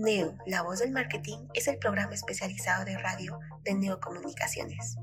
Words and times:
Neo, 0.00 0.36
la 0.44 0.62
voz 0.62 0.80
del 0.80 0.90
marketing, 0.90 1.46
es 1.54 1.68
el 1.68 1.78
programa 1.78 2.14
especializado 2.14 2.84
de 2.84 2.98
radio 2.98 3.38
de 3.62 3.74
Neocomunicaciones, 3.74 4.96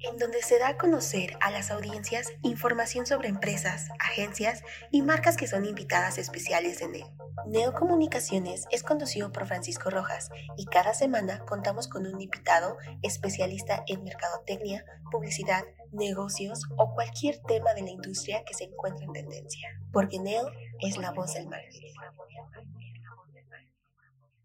en 0.00 0.16
donde 0.16 0.42
se 0.42 0.58
da 0.58 0.68
a 0.68 0.78
conocer 0.78 1.36
a 1.42 1.50
las 1.50 1.70
audiencias 1.70 2.32
información 2.42 3.04
sobre 3.04 3.28
empresas, 3.28 3.90
agencias 3.98 4.62
y 4.90 5.02
marcas 5.02 5.36
que 5.36 5.46
son 5.46 5.66
invitadas 5.66 6.16
especiales 6.16 6.78
de 6.78 6.88
Neo. 6.88 7.12
Neocomunicaciones 7.46 8.66
es 8.70 8.82
conducido 8.82 9.32
por 9.32 9.46
Francisco 9.46 9.90
Rojas 9.90 10.30
y 10.56 10.64
cada 10.64 10.94
semana 10.94 11.44
contamos 11.44 11.86
con 11.86 12.06
un 12.06 12.18
invitado 12.20 12.78
especialista 13.02 13.84
en 13.86 14.02
mercadotecnia, 14.02 14.84
publicidad, 15.10 15.64
negocios 15.92 16.62
o 16.78 16.94
cualquier 16.94 17.38
tema 17.42 17.74
de 17.74 17.82
la 17.82 17.90
industria 17.90 18.44
que 18.44 18.54
se 18.54 18.64
encuentre 18.64 19.04
en 19.04 19.12
tendencia, 19.12 19.68
porque 19.92 20.18
Neo 20.18 20.50
es 20.80 20.96
la 20.96 21.10
voz 21.10 21.34
del 21.34 21.48
marketing. 21.48 21.92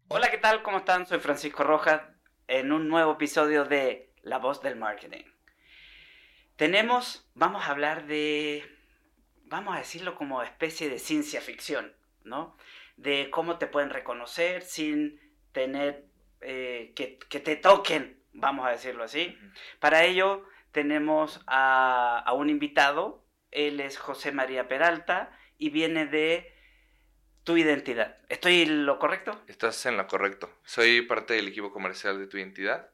Hola, 0.08 0.30
¿qué 0.30 0.36
tal? 0.36 0.62
¿Cómo 0.62 0.78
están? 0.78 1.06
Soy 1.06 1.18
Francisco 1.18 1.64
Rojas 1.64 2.02
en 2.46 2.72
un 2.72 2.88
nuevo 2.88 3.12
episodio 3.12 3.64
de 3.64 4.12
La 4.22 4.36
voz 4.38 4.60
del 4.60 4.76
marketing. 4.76 5.24
Tenemos, 6.56 7.26
vamos 7.34 7.64
a 7.64 7.70
hablar 7.70 8.06
de, 8.06 8.64
vamos 9.44 9.74
a 9.74 9.78
decirlo 9.78 10.14
como 10.14 10.42
especie 10.42 10.90
de 10.90 10.98
ciencia 10.98 11.40
ficción, 11.40 11.96
¿no? 12.22 12.54
De 12.98 13.30
cómo 13.30 13.56
te 13.56 13.66
pueden 13.66 13.88
reconocer 13.88 14.62
sin 14.62 15.18
tener 15.52 16.04
eh, 16.42 16.92
que, 16.94 17.18
que 17.18 17.40
te 17.40 17.56
toquen, 17.56 18.22
vamos 18.34 18.66
a 18.66 18.72
decirlo 18.72 19.04
así. 19.04 19.38
Para 19.80 20.04
ello 20.04 20.44
tenemos 20.70 21.40
a, 21.46 22.18
a 22.18 22.32
un 22.34 22.50
invitado, 22.50 23.24
él 23.50 23.80
es 23.80 23.96
José 23.96 24.32
María 24.32 24.68
Peralta 24.68 25.32
y 25.56 25.70
viene 25.70 26.04
de 26.04 26.53
tu 27.44 27.58
identidad. 27.58 28.16
¿Estoy 28.28 28.62
en 28.62 28.86
lo 28.86 28.98
correcto? 28.98 29.40
Estás 29.46 29.84
en 29.86 29.98
lo 29.98 30.06
correcto. 30.06 30.50
Soy 30.64 31.02
parte 31.02 31.34
del 31.34 31.48
equipo 31.48 31.70
comercial 31.70 32.18
de 32.18 32.26
tu 32.26 32.38
identidad. 32.38 32.90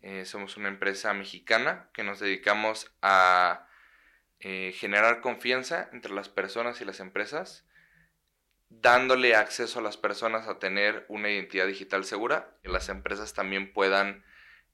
Eh, 0.00 0.24
somos 0.24 0.56
una 0.56 0.68
empresa 0.68 1.12
mexicana 1.14 1.90
que 1.92 2.04
nos 2.04 2.20
dedicamos 2.20 2.92
a 3.02 3.66
eh, 4.40 4.72
generar 4.76 5.20
confianza 5.20 5.88
entre 5.92 6.14
las 6.14 6.28
personas 6.28 6.80
y 6.80 6.84
las 6.84 7.00
empresas, 7.00 7.66
dándole 8.68 9.34
acceso 9.34 9.80
a 9.80 9.82
las 9.82 9.96
personas 9.96 10.48
a 10.48 10.58
tener 10.58 11.04
una 11.08 11.30
identidad 11.30 11.66
digital 11.66 12.04
segura, 12.04 12.56
que 12.62 12.68
las 12.68 12.88
empresas 12.88 13.34
también 13.34 13.72
puedan 13.72 14.24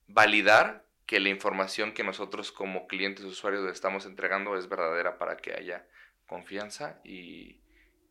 validar 0.07 0.87
que 1.07 1.21
la 1.21 1.31
información 1.31 1.93
que 1.93 2.05
nosotros 2.05 2.53
como 2.53 2.87
clientes 2.87 3.25
usuarios 3.25 3.65
le 3.65 3.73
estamos 3.73 4.05
entregando 4.05 4.57
es 4.57 4.69
verdadera 4.69 5.19
para 5.19 5.39
que 5.39 5.55
haya 5.55 5.87
confianza 6.27 7.01
y, 7.05 7.61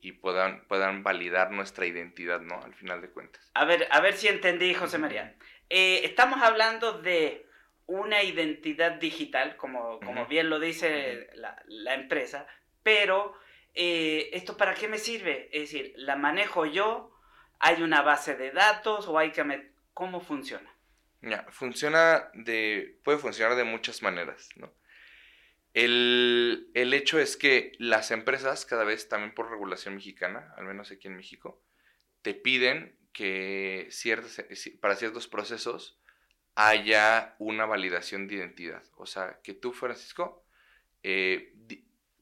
y 0.08 0.14
puedan, 0.14 0.64
puedan 0.68 1.04
validar 1.04 1.52
nuestra 1.52 1.86
identidad, 1.86 2.40
¿no? 2.40 2.62
Al 2.64 2.74
final 2.74 3.02
de 3.02 3.10
cuentas. 3.10 3.52
A 3.54 3.66
ver, 3.66 3.88
a 3.92 4.00
ver 4.00 4.14
si 4.14 4.30
entendí, 4.30 4.74
José 4.74 4.98
María. 4.98 5.36
Eh, 5.70 6.02
estamos 6.06 6.42
hablando 6.42 7.02
de 7.02 7.46
una 7.88 8.24
identidad 8.24 8.94
digital, 8.94 9.58
como, 9.58 10.00
como 10.00 10.26
bien 10.28 10.50
lo 10.50 10.60
dice 10.60 11.30
la, 11.34 11.62
la 11.68 11.94
empresa, 11.94 12.48
pero 12.84 13.38
eh, 13.74 14.30
¿esto 14.34 14.56
para 14.56 14.74
qué 14.76 14.88
me 14.88 14.98
sirve? 14.98 15.50
Es 15.52 15.72
decir, 15.72 15.94
¿la 15.98 16.16
manejo 16.16 16.66
yo? 16.66 17.14
¿Hay 17.60 17.82
una 17.82 18.02
base 18.02 18.36
de 18.36 18.52
datos 18.52 19.08
o 19.08 19.18
hay 19.18 19.32
que... 19.32 19.72
¿Cómo 19.94 20.22
funciona? 20.22 20.74
Ya, 21.22 21.46
funciona 21.50 22.30
de, 22.34 22.98
puede 23.04 23.18
funcionar 23.18 23.58
de 23.58 23.64
muchas 23.64 24.02
maneras, 24.02 24.50
¿no? 24.56 24.72
El, 25.74 26.72
el 26.74 26.94
hecho 26.94 27.20
es 27.20 27.38
que 27.38 27.74
las 27.80 28.12
empresas, 28.12 28.66
cada 28.66 28.84
vez 28.84 29.10
también 29.10 29.34
por 29.34 29.50
regulación 29.50 29.96
mexicana, 29.96 30.54
al 30.58 30.66
menos 30.66 30.92
aquí 30.92 31.08
en 31.08 31.18
México, 31.18 31.62
te 32.24 32.34
piden 32.34 32.98
que 33.14 33.88
ci- 33.92 34.80
para 34.80 34.96
ciertos 34.96 35.28
procesos 35.28 36.00
haya 36.56 37.36
una 37.40 37.66
validación 37.66 38.28
de 38.28 38.36
identidad. 38.36 38.84
O 38.98 39.06
sea, 39.06 39.40
que 39.44 39.54
tú, 39.54 39.74
Francisco, 39.74 40.46
eh, 41.04 41.54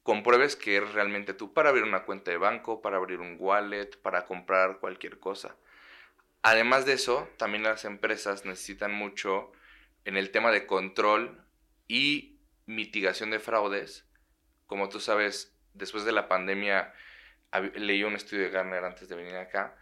compruebes 0.03 0.55
que 0.55 0.75
eres 0.75 0.93
realmente 0.93 1.33
tú 1.33 1.53
para 1.53 1.69
abrir 1.69 1.83
una 1.85 2.03
cuenta 2.05 2.31
de 2.31 2.37
banco, 2.37 2.81
para 2.81 2.97
abrir 2.97 3.19
un 3.21 3.37
wallet, 3.39 3.91
para 4.01 4.25
comprar 4.25 4.79
cualquier 4.79 5.19
cosa. 5.19 5.57
Además 6.41 6.85
de 6.85 6.93
eso, 6.93 7.27
también 7.37 7.63
las 7.63 7.85
empresas 7.85 8.45
necesitan 8.45 8.93
mucho 8.93 9.51
en 10.05 10.17
el 10.17 10.31
tema 10.31 10.51
de 10.51 10.67
control 10.67 11.43
y 11.87 12.34
mitigación 12.65 13.31
de 13.31 13.39
fraudes. 13.39 14.07
Como 14.65 14.89
tú 14.89 14.99
sabes, 14.99 15.55
después 15.73 16.05
de 16.05 16.11
la 16.11 16.27
pandemia, 16.27 16.93
leí 17.75 18.03
un 18.03 18.15
estudio 18.15 18.43
de 18.43 18.49
Gartner 18.49 18.83
antes 18.83 19.07
de 19.07 19.15
venir 19.15 19.35
acá, 19.35 19.77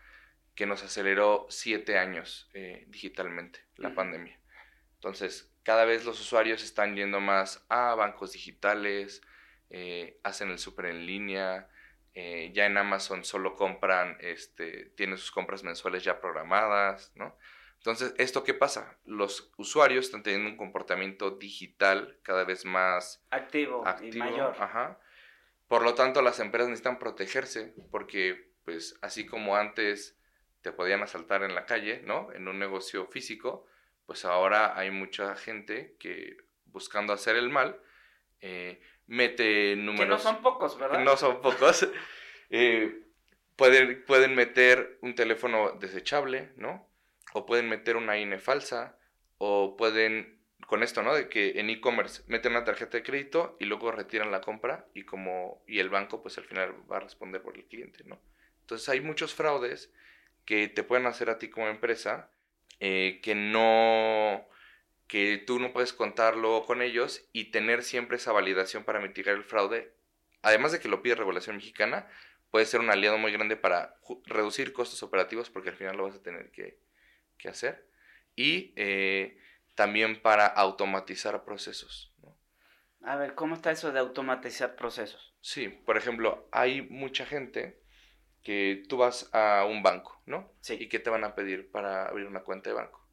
que 0.56 0.66
nos 0.66 0.84
aceleró 0.84 1.48
siete 1.50 1.98
años 1.98 2.50
eh, 2.54 2.86
digitalmente 2.88 3.66
la 3.78 3.96
pandemia. 3.96 4.40
Entonces, 4.96 5.52
cada 5.64 5.86
vez 5.86 6.06
los 6.06 6.20
usuarios 6.20 6.64
están 6.64 6.96
yendo 6.96 7.20
más 7.20 7.66
a 7.70 7.96
bancos 7.96 8.34
digitales, 8.34 9.22
eh, 9.70 10.20
hacen 10.24 10.52
el 10.52 10.60
súper 10.60 10.86
en 10.88 11.06
línea, 11.06 11.68
eh, 12.14 12.52
ya 12.54 12.68
en 12.68 12.78
Amazon 12.78 13.24
solo 13.24 13.56
compran, 13.56 14.18
este, 14.20 14.92
tienen 14.96 15.18
sus 15.18 15.32
compras 15.32 15.64
mensuales 15.64 16.04
ya 16.04 16.22
programadas, 16.22 17.12
¿no? 17.16 17.36
Entonces, 17.84 18.16
¿esto 18.18 18.46
qué 18.46 18.54
pasa? 18.54 18.98
Los 19.04 19.52
usuarios 19.58 20.06
están 20.06 20.24
teniendo 20.24 20.50
un 20.50 20.56
comportamiento 20.56 21.32
digital 21.32 22.18
cada 22.24 22.46
vez 22.46 22.64
más 22.64 23.22
Activo, 23.30 23.84
y 24.02 24.18
mayor. 24.18 24.56
Ajá. 24.58 25.02
Por 25.68 25.84
lo 25.84 25.94
tanto, 25.94 26.22
las 26.22 26.40
empresas 26.40 26.70
necesitan 26.70 26.98
protegerse 26.98 27.74
porque, 27.92 28.54
pues, 28.64 28.98
así 29.02 29.26
como 29.26 29.58
antes 29.58 30.18
te 30.62 30.72
podían 30.72 31.04
asaltar 31.04 31.44
en 31.44 31.56
la 31.56 31.66
calle, 31.66 32.02
¿no? 32.06 32.32
En 32.32 32.48
un 32.48 32.58
negocio 32.58 33.06
físico, 33.08 33.68
pues 34.06 34.24
ahora 34.24 34.80
hay 34.80 34.90
mucha 34.90 35.36
gente 35.36 35.98
que 36.00 36.38
buscando 36.68 37.12
hacer 37.12 37.36
el 37.36 37.50
mal, 37.50 37.78
eh, 38.40 38.82
mete 39.08 39.76
números... 39.76 40.06
Que 40.06 40.08
no 40.08 40.20
son 40.20 40.42
pocos, 40.42 40.80
¿verdad? 40.80 41.00
que 41.00 41.04
no 41.04 41.18
son 41.18 41.42
pocos, 41.42 41.86
eh, 42.50 43.08
pueden, 43.58 44.06
pueden 44.06 44.36
meter 44.36 45.00
un 45.02 45.16
teléfono 45.16 45.74
desechable, 45.74 46.54
¿no? 46.56 46.93
O 47.34 47.46
pueden 47.46 47.70
meter 47.70 47.98
una 47.98 48.18
INE 48.18 48.40
falsa, 48.40 48.98
o 49.38 49.76
pueden, 49.76 50.40
con 50.68 50.84
esto, 50.84 51.04
¿no? 51.04 51.14
De 51.14 51.30
que 51.30 51.60
en 51.60 51.70
e-commerce 51.70 52.24
meten 52.28 52.54
una 52.54 52.64
tarjeta 52.64 52.98
de 52.98 53.04
crédito 53.04 53.58
y 53.60 53.66
luego 53.66 53.92
retiran 53.92 54.32
la 54.32 54.42
compra 54.42 54.88
y 54.94 55.04
como, 55.04 55.64
y 55.68 55.80
el 55.80 55.90
banco 55.90 56.22
pues 56.22 56.38
al 56.38 56.46
final 56.46 56.74
va 56.92 56.98
a 56.98 57.02
responder 57.02 57.42
por 57.42 57.58
el 57.58 57.66
cliente, 57.66 58.04
¿no? 58.06 58.20
Entonces 58.62 58.88
hay 58.90 59.02
muchos 59.02 59.34
fraudes 59.34 59.92
que 60.46 60.68
te 60.68 60.84
pueden 60.84 61.06
hacer 61.06 61.30
a 61.30 61.38
ti 61.38 61.50
como 61.50 61.68
empresa 61.68 62.30
eh, 62.80 63.20
que 63.22 63.36
no 63.36 64.48
que 65.08 65.38
tú 65.38 65.60
no 65.60 65.74
puedes 65.74 65.94
contarlo 65.94 66.64
con 66.66 66.82
ellos 66.82 67.28
y 67.34 67.52
tener 67.52 67.84
siempre 67.84 68.18
esa 68.18 68.32
validación 68.32 68.84
para 68.84 69.00
mitigar 69.00 69.36
el 69.36 69.44
fraude, 69.44 69.94
además 70.42 70.72
de 70.72 70.80
que 70.80 70.88
lo 70.88 71.04
pide 71.04 71.16
regulación 71.16 71.58
mexicana, 71.58 72.08
puede 72.50 72.66
ser 72.66 72.80
un 72.80 72.90
aliado 72.90 73.18
muy 73.18 73.32
grande 73.32 73.56
para 73.56 73.96
reducir 74.26 74.74
costos 74.74 75.04
operativos 75.04 75.50
porque 75.50 75.70
al 75.70 75.76
final 75.76 75.98
lo 75.98 76.04
vas 76.04 76.16
a 76.16 76.24
tener 76.24 76.52
que, 76.52 76.80
que 77.38 77.50
hacer 77.50 77.88
y 78.36 78.74
eh, 78.76 79.38
también 79.76 80.22
para 80.22 80.46
automatizar 80.48 81.44
procesos. 81.44 82.14
¿no? 82.22 82.38
A 83.04 83.16
ver, 83.16 83.36
¿cómo 83.36 83.56
está 83.56 83.72
eso 83.72 83.92
de 83.92 84.00
automatizar 84.00 84.76
procesos? 84.76 85.36
Sí, 85.42 85.68
por 85.68 85.98
ejemplo, 85.98 86.48
hay 86.52 86.82
mucha 86.84 87.26
gente 87.26 87.82
que 88.44 88.84
tú 88.88 88.98
vas 88.98 89.30
a 89.34 89.66
un 89.66 89.84
banco, 89.84 90.22
¿no? 90.26 90.54
Sí. 90.62 90.78
¿Y 90.80 90.90
qué 90.90 91.00
te 91.00 91.10
van 91.10 91.24
a 91.24 91.36
pedir 91.36 91.72
para 91.72 92.06
abrir 92.08 92.28
una 92.28 92.44
cuenta 92.44 92.70
de 92.70 92.76
banco? 92.76 93.04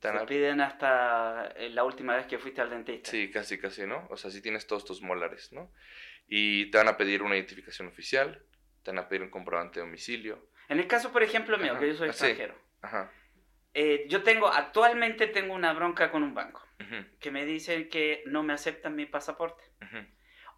Te 0.00 0.08
a- 0.08 0.26
piden 0.26 0.60
hasta 0.60 1.46
eh, 1.56 1.70
la 1.70 1.84
última 1.84 2.14
vez 2.14 2.26
que 2.26 2.38
fuiste 2.38 2.60
al 2.60 2.68
dentista. 2.70 3.10
Sí, 3.10 3.30
casi, 3.30 3.58
casi, 3.58 3.86
¿no? 3.86 4.06
O 4.10 4.16
sea, 4.16 4.30
si 4.30 4.42
tienes 4.42 4.66
todos 4.66 4.84
tus 4.84 5.00
molares, 5.00 5.52
¿no? 5.52 5.72
Y 6.28 6.70
te 6.70 6.78
van 6.78 6.88
a 6.88 6.96
pedir 6.96 7.22
una 7.22 7.36
identificación 7.36 7.88
oficial, 7.88 8.44
te 8.82 8.90
van 8.90 8.98
a 8.98 9.08
pedir 9.08 9.22
un 9.22 9.30
comprobante 9.30 9.80
de 9.80 9.86
domicilio. 9.86 10.50
En 10.68 10.78
el 10.78 10.86
caso, 10.86 11.10
por 11.12 11.22
ejemplo, 11.22 11.56
mío, 11.58 11.72
Ajá, 11.72 11.80
que 11.80 11.88
yo 11.88 11.94
soy 11.94 12.08
ah, 12.08 12.12
sí. 12.12 12.26
extranjero, 12.26 12.54
Ajá. 12.82 13.12
Eh, 13.74 14.06
yo 14.08 14.22
tengo, 14.22 14.48
actualmente 14.48 15.26
tengo 15.26 15.52
una 15.54 15.72
bronca 15.72 16.10
con 16.10 16.22
un 16.22 16.34
banco 16.34 16.62
que 17.18 17.30
me 17.30 17.44
dicen 17.44 17.88
que 17.88 18.22
no 18.26 18.42
me 18.42 18.52
aceptan 18.52 18.94
mi 18.94 19.06
pasaporte 19.06 19.64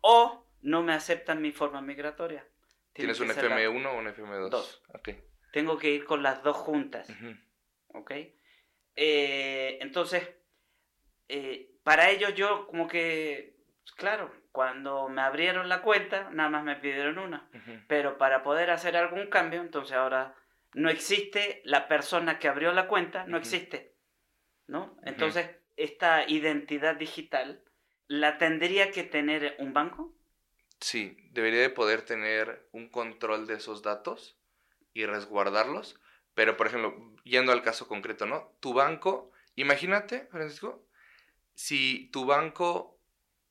o 0.03 0.47
no 0.63 0.83
me 0.83 0.93
aceptan 0.93 1.41
mi 1.41 1.53
forma 1.53 1.81
migratoria. 1.81 2.45
Tiene 2.93 3.13
¿Tienes 3.15 3.21
un 3.21 3.29
que 3.29 3.35
ser 3.35 3.45
la- 3.51 3.57
FM1 3.61 3.87
o 3.87 3.99
un 3.99 4.07
FM2? 4.09 4.49
Dos. 4.51 4.83
Ok. 4.95 5.09
Tengo 5.53 5.79
que 5.79 5.91
ir 5.91 6.05
con 6.05 6.23
las 6.23 6.43
dos 6.43 6.57
juntas. 6.57 7.09
¿Ok? 7.89 8.11
Eh, 8.97 9.79
entonces, 9.81 10.29
eh, 11.29 11.71
para 11.83 12.11
ello 12.11 12.29
yo 12.31 12.67
como 12.67 12.89
que, 12.89 13.57
claro, 13.97 14.33
cuando 14.53 15.09
me 15.09 15.21
abrieron 15.23 15.69
la 15.69 15.83
cuenta, 15.83 16.31
nada 16.31 16.49
más 16.49 16.65
me 16.65 16.77
pidieron 16.77 17.19
una. 17.19 17.49
Pero 17.89 18.19
para 18.19 18.43
poder 18.43 18.71
hacer 18.71 18.97
algún 18.97 19.27
cambio, 19.29 19.61
entonces 19.61 19.95
ahora 19.97 20.35
no 20.76 20.90
existe 20.90 21.62
la 21.64 21.88
persona 21.88 22.38
que 22.38 22.49
abrió 22.49 22.70
la 22.70 22.87
cuenta, 22.87 23.25
no 23.25 23.38
existe. 23.38 23.96
¿No? 24.67 24.99
Entonces, 25.05 25.49
esta 25.76 26.28
identidad 26.28 26.96
digital 26.96 27.64
la 28.08 28.37
tendría 28.37 28.90
que 28.90 29.02
tener 29.02 29.56
un 29.58 29.73
banco. 29.73 30.14
Sí, 30.78 31.17
debería 31.31 31.62
de 31.62 31.70
poder 31.70 32.02
tener 32.02 32.69
un 32.73 32.90
control 32.90 33.46
de 33.46 33.55
esos 33.55 33.82
datos 33.82 34.38
y 34.93 35.06
resguardarlos. 35.06 35.99
Pero, 36.34 36.58
por 36.58 36.67
ejemplo, 36.67 36.94
yendo 37.25 37.52
al 37.52 37.62
caso 37.62 37.88
concreto, 37.88 38.26
¿no? 38.26 38.55
Tu 38.61 38.75
banco, 38.75 39.32
imagínate, 39.55 40.26
Francisco, 40.31 40.87
si 41.55 42.11
tu 42.11 42.26
banco, 42.26 43.00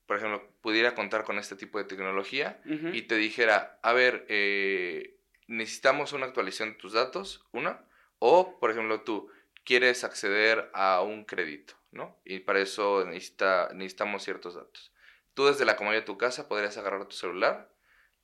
por 0.06 0.18
ejemplo, 0.18 0.48
pudiera 0.60 0.94
contar 0.94 1.24
con 1.24 1.38
este 1.38 1.56
tipo 1.56 1.78
de 1.78 1.86
tecnología 1.86 2.60
y 2.64 3.02
te 3.02 3.16
dijera, 3.16 3.80
a 3.82 3.92
ver, 3.92 4.26
eh, 4.28 5.15
necesitamos 5.46 6.12
una 6.12 6.26
actualización 6.26 6.70
de 6.70 6.78
tus 6.78 6.92
datos, 6.92 7.44
una, 7.52 7.84
o, 8.18 8.58
por 8.58 8.70
ejemplo, 8.70 9.02
tú 9.02 9.30
quieres 9.64 10.04
acceder 10.04 10.70
a 10.74 11.02
un 11.02 11.24
crédito, 11.24 11.74
¿no? 11.90 12.16
Y 12.24 12.40
para 12.40 12.60
eso 12.60 13.04
necesita, 13.04 13.70
necesitamos 13.74 14.22
ciertos 14.22 14.54
datos. 14.54 14.92
Tú 15.34 15.46
desde 15.46 15.64
la 15.64 15.76
comodidad 15.76 16.02
de 16.02 16.06
tu 16.06 16.16
casa 16.16 16.48
podrías 16.48 16.78
agarrar 16.78 17.06
tu 17.06 17.16
celular, 17.16 17.70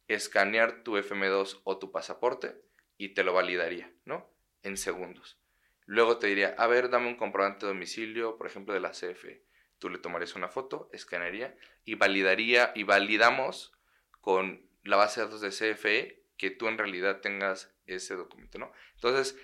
escanear 0.09 0.83
tu 0.83 0.97
FM2 0.97 1.61
o 1.65 1.79
tu 1.79 1.93
pasaporte 1.93 2.61
y 2.97 3.11
te 3.11 3.25
lo 3.25 3.35
validaría, 3.35 3.93
¿no? 4.05 4.31
En 4.63 4.77
segundos. 4.77 5.39
Luego 5.87 6.19
te 6.19 6.29
diría, 6.29 6.55
a 6.59 6.67
ver, 6.67 6.91
dame 6.91 7.09
un 7.09 7.17
comprobante 7.17 7.67
de 7.67 7.73
domicilio, 7.73 8.37
por 8.39 8.47
ejemplo, 8.47 8.73
de 8.73 8.81
la 8.81 8.93
CFE. 8.93 9.45
Tú 9.79 9.91
le 9.91 9.99
tomarías 9.99 10.37
una 10.37 10.49
foto, 10.49 10.89
escanearía 10.93 11.57
y 11.85 11.97
validaría 11.97 12.73
y 12.75 12.85
validamos 12.85 13.73
con 14.21 14.65
la 14.85 14.97
base 14.97 15.21
de 15.21 15.27
datos 15.27 15.41
de 15.41 15.51
CFE 15.51 16.22
que 16.43 16.50
tú 16.50 16.67
en 16.67 16.77
realidad 16.77 17.21
tengas 17.21 17.73
ese 17.87 18.17
documento, 18.17 18.59
¿no? 18.59 18.73
Entonces, 18.97 19.39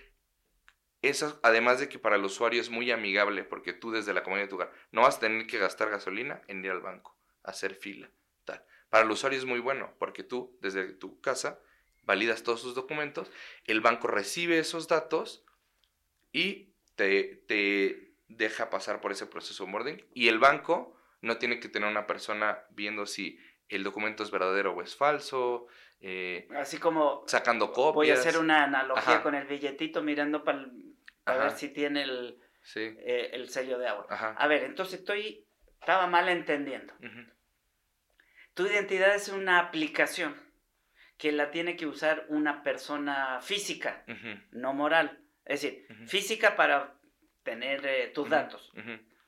eso, 1.01 1.39
además 1.45 1.79
de 1.79 1.89
que 1.89 2.01
para 2.01 2.17
el 2.17 2.25
usuario 2.25 2.61
es 2.61 2.71
muy 2.71 2.91
amigable, 2.91 3.45
porque 3.45 3.73
tú 3.73 3.93
desde 3.93 4.13
la 4.13 4.25
comodidad 4.25 4.47
de 4.47 4.49
tu 4.49 4.57
hogar 4.57 4.73
no 4.91 5.03
vas 5.03 5.19
a 5.19 5.21
tener 5.21 5.47
que 5.47 5.59
gastar 5.59 5.91
gasolina 5.91 6.43
en 6.49 6.65
ir 6.65 6.73
al 6.73 6.81
banco, 6.81 7.17
hacer 7.45 7.77
fila, 7.77 8.11
tal. 8.45 8.65
Para 8.89 9.05
el 9.05 9.11
usuario 9.13 9.39
es 9.39 9.45
muy 9.45 9.61
bueno, 9.61 9.95
porque 10.01 10.25
tú 10.25 10.59
desde 10.61 10.93
tu 10.93 11.21
casa 11.21 11.61
validas 12.03 12.43
todos 12.43 12.61
sus 12.61 12.75
documentos, 12.75 13.31
el 13.65 13.81
banco 13.81 14.09
recibe 14.09 14.59
esos 14.59 14.89
datos 14.89 15.45
y 16.33 16.75
te, 16.97 17.45
te 17.47 18.13
deja 18.27 18.71
pasar 18.71 19.01
por 19.01 19.13
ese 19.13 19.27
proceso 19.27 19.63
de 19.63 19.67
onboarding, 19.69 20.05
y 20.15 20.27
el 20.27 20.41
banco 20.41 21.01
no 21.21 21.39
tiene 21.39 21.61
que 21.61 21.69
tener 21.69 21.89
una 21.89 22.09
persona 22.09 22.65
viendo 22.71 23.07
si 23.07 23.39
el 23.69 23.85
documento 23.85 24.25
es 24.25 24.33
verdadero 24.33 24.73
o 24.73 24.83
es 24.83 24.97
falso, 24.97 25.69
eh, 26.01 26.49
Así 26.57 26.79
como 26.79 27.25
sacando 27.27 27.73
copias. 27.73 27.95
voy 27.95 28.11
a 28.11 28.15
hacer 28.15 28.39
una 28.39 28.65
analogía 28.65 29.15
Ajá. 29.15 29.23
con 29.23 29.35
el 29.35 29.47
billetito 29.47 30.03
mirando 30.03 30.45
para 30.45 30.59
ver 30.59 30.69
Ajá. 31.27 31.51
si 31.51 31.69
tiene 31.71 32.03
el, 32.03 32.39
Sí, 32.63 32.81
eh, 32.81 33.31
el 33.33 33.49
sello 33.49 33.79
de 33.79 33.89
agua. 33.89 34.07
ajá. 34.11 34.35
A 34.39 34.47
ver, 34.47 34.65
entonces 34.65 35.01
estoy, 35.01 35.47
estaba 35.81 36.07
mal 36.07 36.29
entendiendo. 36.29 36.93
Tu 38.55 38.67
identidad 38.67 39.15
es 39.15 39.29
una 39.29 39.59
aplicación 39.61 40.37
que 41.17 41.33
la 41.33 41.51
tiene 41.51 41.77
que 41.77 41.87
usar 41.87 42.27
una 42.29 42.63
persona 42.63 43.41
física, 43.41 44.05
no 44.53 44.73
moral. 44.75 45.21
Es 45.45 45.63
decir, 45.63 45.87
física 46.07 46.57
para 46.57 46.95
tener 47.43 47.85
eh, 47.87 48.09
tus 48.09 48.29
datos. 48.29 48.73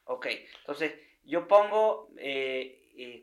Ok, 0.04 0.26
entonces 0.60 0.94
yo 1.22 1.46
pongo, 1.48 2.10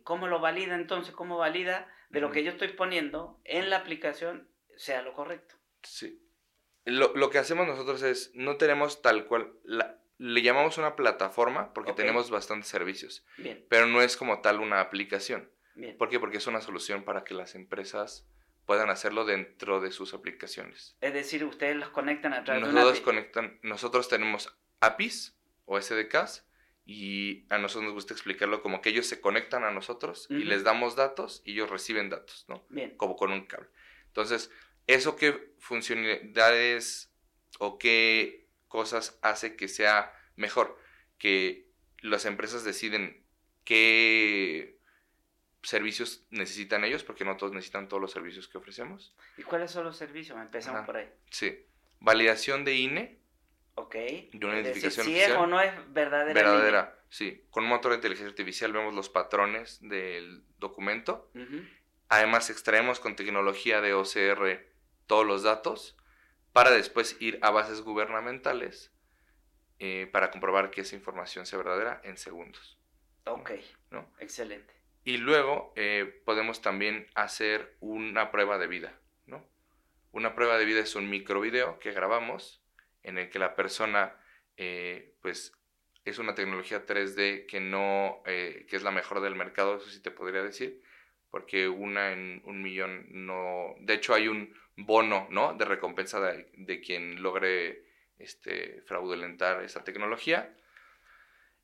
¿cómo 0.03 0.27
lo 0.27 0.39
valida 0.39 0.75
entonces? 0.75 1.13
¿Cómo 1.13 1.37
valida 1.37 1.87
de 2.09 2.21
lo 2.21 2.31
que 2.31 2.43
yo 2.43 2.51
estoy 2.51 2.69
poniendo 2.69 3.39
en 3.43 3.69
la 3.69 3.77
aplicación 3.77 4.49
sea 4.75 5.01
lo 5.01 5.13
correcto? 5.13 5.55
Sí. 5.83 6.21
Lo, 6.85 7.13
lo 7.15 7.29
que 7.29 7.37
hacemos 7.37 7.67
nosotros 7.67 8.01
es, 8.03 8.31
no 8.33 8.57
tenemos 8.57 9.01
tal 9.01 9.25
cual, 9.25 9.53
la- 9.63 9.99
le 10.19 10.41
llamamos 10.41 10.77
una 10.77 10.95
plataforma 10.95 11.73
porque 11.73 11.93
tenemos 11.93 12.29
bastantes 12.31 12.69
servicios, 12.69 13.23
Bien, 13.37 13.63
pero 13.69 13.85
no 13.85 14.01
es 14.01 14.17
como 14.17 14.41
tal 14.41 14.59
una 14.59 14.79
aplicación. 14.81 15.51
bien. 15.75 15.95
¿Por 15.97 16.09
qué? 16.09 16.19
Porque 16.19 16.37
es 16.37 16.47
una 16.47 16.61
solución 16.61 17.03
para 17.03 17.23
que 17.23 17.33
las 17.35 17.53
empresas 17.55 18.25
puedan 18.65 18.89
hacerlo 18.89 19.25
dentro 19.25 19.79
de 19.79 19.91
sus 19.91 20.13
aplicaciones. 20.15 20.97
Es 21.01 21.13
decir, 21.13 21.43
ustedes 21.45 21.75
los 21.75 21.89
conectan 21.89 22.33
a 22.33 22.43
través 22.43 22.63
de 22.63 22.67
Nosotros, 22.67 22.83
una 22.83 22.91
API. 22.97 23.03
conectan, 23.03 23.59
nosotros 23.61 24.09
tenemos 24.09 24.57
APIs 24.79 25.37
o 25.65 25.79
SDKs 25.79 26.46
y 26.89 27.45
a 27.49 27.57
nosotros 27.57 27.83
nos 27.83 27.93
gusta 27.93 28.13
explicarlo 28.13 28.61
como 28.61 28.79
que 28.81 28.89
ellos 28.89 29.05
se 29.05 29.19
conectan 29.19 29.65
a 29.65 29.71
nosotros 29.71 30.25
y 30.29 30.45
les 30.45 30.63
damos 30.63 30.95
datos 30.95 31.41
y 31.43 31.51
ellos 31.51 31.69
reciben 31.69 32.09
datos, 32.09 32.45
¿no? 32.47 32.65
Bien, 32.69 32.95
como 32.95 33.17
con 33.17 33.33
un 33.33 33.45
cable. 33.45 33.67
Entonces, 34.05 34.49
¿eso 34.87 35.17
qué 35.17 35.53
funcionalidades 35.59 37.13
o 37.59 37.77
qué 37.77 38.47
cosas 38.69 39.19
hace 39.21 39.57
que 39.57 39.67
sea 39.67 40.13
mejor? 40.37 40.79
Que 41.17 41.67
las 41.99 42.25
empresas 42.25 42.63
deciden 42.63 43.21
qué 43.65 44.79
servicios 45.61 46.25
necesitan 46.29 46.85
ellos, 46.85 47.03
porque 47.03 47.25
no 47.25 47.35
todos 47.35 47.51
necesitan 47.51 47.89
todos 47.89 48.01
los 48.01 48.11
servicios 48.13 48.47
que 48.47 48.59
ofrecemos. 48.59 49.13
¿y 49.35 49.43
cuáles 49.43 49.71
son 49.71 49.83
los 49.83 49.97
servicios? 49.97 50.39
Empezamos 50.39 50.77
Ajá. 50.77 50.85
por 50.85 50.95
ahí. 50.95 51.09
Sí. 51.31 51.65
Validación 51.99 52.63
de 52.63 52.75
INE, 52.75 53.19
Ok. 53.79 53.93
De 53.93 54.39
una 54.41 54.55
identificación 54.55 55.05
si 55.05 55.11
oficial. 55.11 55.31
es 55.31 55.37
o 55.37 55.45
no 55.45 55.61
es 55.61 55.71
verdadera. 55.93 56.33
línea. 56.33 56.51
verdadera. 56.51 56.99
Sí. 57.09 57.45
Con 57.51 57.63
un 57.63 57.69
motor 57.69 57.91
de 57.91 57.97
inteligencia 57.97 58.29
artificial 58.29 58.73
vemos 58.73 58.93
los 58.93 59.09
patrones 59.09 59.79
del 59.81 60.43
documento. 60.57 61.31
Además, 62.09 62.49
extraemos 62.49 62.99
con 62.99 63.15
tecnología 63.15 63.79
de 63.81 63.93
OCR 63.93 64.65
todos 65.05 65.27
los 65.27 65.43
datos 65.43 65.95
para 66.53 66.71
después 66.71 67.17
ir 67.19 67.37
a 67.43 67.51
bases 67.51 67.81
gubernamentales 67.81 68.91
eh, 69.77 70.09
para 70.11 70.31
comprobar 70.31 70.71
que 70.71 70.81
esa 70.81 70.95
información 70.95 71.45
sea 71.45 71.57
verdadera 71.59 72.01
en 72.03 72.17
segundos. 72.17 72.79
Ok, 73.25 73.51
¿no? 73.91 74.11
excelente. 74.19 74.73
Y 75.03 75.17
luego 75.17 75.71
eh, 75.75 76.21
podemos 76.25 76.63
también 76.63 77.05
hacer 77.13 77.77
una 77.79 78.31
prueba 78.31 78.57
de 78.57 78.65
vida. 78.65 78.99
¿no? 79.27 79.47
Una 80.11 80.33
prueba 80.33 80.57
de 80.57 80.65
vida 80.65 80.79
es 80.79 80.95
un 80.95 81.11
microvideo 81.11 81.77
que 81.77 81.91
grabamos 81.91 82.63
en 83.03 83.17
el 83.17 83.29
que 83.29 83.39
la 83.39 83.55
persona, 83.55 84.15
eh, 84.57 85.15
pues, 85.21 85.53
es 86.05 86.19
una 86.19 86.35
tecnología 86.35 86.85
3D 86.85 87.45
que 87.47 87.59
no, 87.59 88.21
eh, 88.25 88.65
que 88.69 88.75
es 88.77 88.83
la 88.83 88.91
mejor 88.91 89.21
del 89.21 89.35
mercado, 89.35 89.77
eso 89.77 89.89
sí 89.89 90.01
te 90.01 90.11
podría 90.11 90.41
decir, 90.41 90.81
porque 91.29 91.67
una 91.67 92.13
en 92.13 92.41
un 92.45 92.61
millón 92.61 93.07
no, 93.09 93.75
de 93.79 93.95
hecho 93.95 94.13
hay 94.13 94.27
un 94.27 94.53
bono, 94.77 95.27
¿no? 95.31 95.53
De 95.53 95.65
recompensa 95.65 96.19
de, 96.21 96.49
de 96.53 96.79
quien 96.79 97.21
logre, 97.21 97.83
este, 98.19 98.81
fraudulentar 98.83 99.63
esa 99.63 99.83
tecnología. 99.83 100.55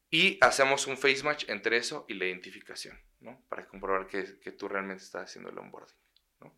Y 0.09 0.37
hacemos 0.41 0.85
un 0.87 0.97
face 0.97 1.23
match 1.23 1.45
entre 1.49 1.77
eso 1.77 2.05
y 2.07 2.13
la 2.13 2.25
identificación, 2.25 2.99
¿no? 3.19 3.41
Para 3.49 3.65
comprobar 3.65 4.07
que, 4.07 4.39
que 4.39 4.51
tú 4.51 4.67
realmente 4.67 5.03
estás 5.03 5.23
haciendo 5.23 5.49
el 5.49 5.57
onboarding, 5.57 5.95
¿no? 6.41 6.55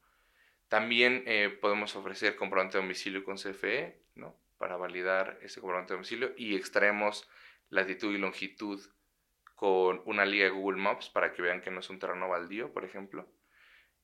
También 0.68 1.24
eh, 1.26 1.50
podemos 1.62 1.96
ofrecer 1.96 2.36
comprobante 2.36 2.78
de 2.78 2.84
domicilio 2.84 3.24
con 3.24 3.38
CFE, 3.38 4.02
¿no? 4.16 4.36
Para 4.58 4.78
validar 4.78 5.38
ese 5.42 5.60
comprobante 5.60 5.94
de 5.94 5.98
domicilio 5.98 6.34
y 6.38 6.56
extraemos 6.56 7.28
latitud 7.70 8.14
y 8.14 8.18
longitud 8.18 8.80
con 9.56 10.02
una 10.06 10.26
liga 10.26 10.46
de 10.46 10.52
Google 10.52 10.82
Maps 10.82 11.10
para 11.10 11.32
que 11.34 11.42
vean 11.42 11.62
que 11.62 11.72
no 11.72 11.80
es 11.80 11.90
un 11.90 12.00
terreno 12.00 12.30
baldío, 12.30 12.72
por 12.74 12.84
ejemplo. 12.86 13.28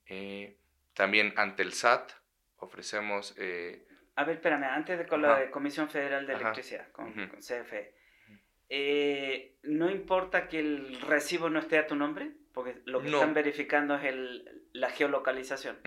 Eh, 0.08 0.58
también 0.94 1.34
ante 1.38 1.64
el 1.64 1.74
SAT 1.74 2.12
ofrecemos... 2.58 3.34
eh, 3.38 3.86
A 4.16 4.24
ver, 4.26 4.36
espérame, 4.36 4.64
antes 4.66 4.98
de 4.98 5.06
con 5.06 5.22
la 5.22 5.40
de 5.40 5.50
Comisión 5.52 5.90
Federal 5.90 6.26
de 6.28 6.34
Ajá. 6.34 6.42
Electricidad, 6.42 6.92
con, 6.92 7.14
CFE, 7.40 7.94
eh, 8.70 9.56
¿no 9.64 9.90
importa 9.90 10.48
que 10.48 10.60
el 10.60 11.00
recibo 11.02 11.50
no 11.50 11.60
esté 11.60 11.78
a 11.78 11.88
tu 11.88 11.96
nombre? 11.96 12.32
Porque 12.54 12.82
lo 12.86 13.02
que 13.02 13.10
No. 13.10 13.18
están 13.18 13.34
verificando 13.34 13.96
es 13.96 14.04
el, 14.06 14.64
la 14.74 14.90
geolocalización. 14.90 15.80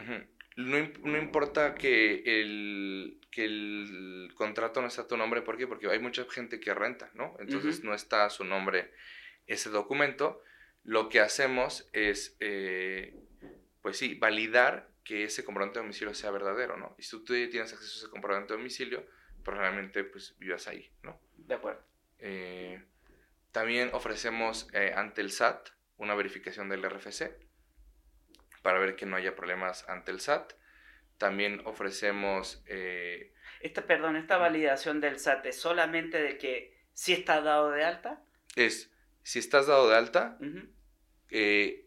No, 0.56 0.88
no 1.02 1.18
importa 1.18 1.75
que 1.75 2.23
el, 2.40 3.21
que 3.34 3.44
el 3.44 4.32
contrato 4.36 4.80
no 4.80 4.86
está 4.86 5.02
a 5.02 5.08
tu 5.08 5.16
nombre, 5.16 5.42
¿por 5.42 5.56
qué? 5.56 5.66
Porque 5.66 5.90
hay 5.90 5.98
mucha 5.98 6.24
gente 6.30 6.60
que 6.60 6.72
renta, 6.72 7.10
¿no? 7.14 7.34
Entonces 7.40 7.78
Ujú. 7.78 7.88
no 7.88 7.94
está 7.94 8.24
a 8.24 8.30
su 8.30 8.44
nombre 8.44 8.92
ese 9.48 9.70
documento. 9.70 10.40
Lo 10.84 11.08
que 11.08 11.18
hacemos 11.18 11.88
es, 11.92 12.36
eh, 12.38 13.12
pues 13.82 13.98
sí, 13.98 14.14
validar 14.14 14.88
que 15.02 15.24
ese 15.24 15.44
comprobante 15.44 15.80
de 15.80 15.82
domicilio 15.82 16.14
sea 16.14 16.30
verdadero, 16.30 16.76
¿no? 16.76 16.94
Y 16.96 17.02
si 17.02 17.10
tú 17.10 17.24
tienes 17.24 17.72
acceso 17.72 17.96
a 17.96 17.98
ese 18.04 18.08
comprobante 18.08 18.52
de 18.52 18.58
domicilio, 18.58 19.04
probablemente 19.42 20.04
pues 20.04 20.36
vivas 20.38 20.68
ahí, 20.68 20.92
¿no? 21.02 21.20
De 21.36 21.54
acuerdo. 21.54 21.82
Eh, 22.20 22.84
también 23.50 23.90
ofrecemos 23.94 24.68
eh, 24.74 24.92
ante 24.94 25.22
el 25.22 25.32
SAT 25.32 25.70
una 25.96 26.14
verificación 26.14 26.68
del 26.68 26.88
RFC 26.88 27.32
para 28.62 28.78
ver 28.78 28.94
que 28.94 29.06
no 29.06 29.16
haya 29.16 29.34
problemas 29.34 29.88
ante 29.88 30.12
el 30.12 30.20
SAT. 30.20 30.52
También 31.18 31.62
ofrecemos... 31.64 32.62
Eh, 33.64 33.68
esta, 33.68 33.87
perdón, 33.87 34.16
esta 34.16 34.37
validación 34.37 35.00
del 35.00 35.18
SAT 35.18 35.47
es 35.47 35.56
solamente 35.56 36.23
de 36.23 36.38
que 36.38 36.76
si 36.92 37.12
está 37.12 37.40
dado 37.40 37.71
de 37.71 37.83
alta. 37.83 38.23
Es, 38.56 38.92
si 39.23 39.38
estás 39.38 39.66
dado 39.66 39.88
de 39.88 39.97
alta, 39.97 40.38
eh, 41.30 41.87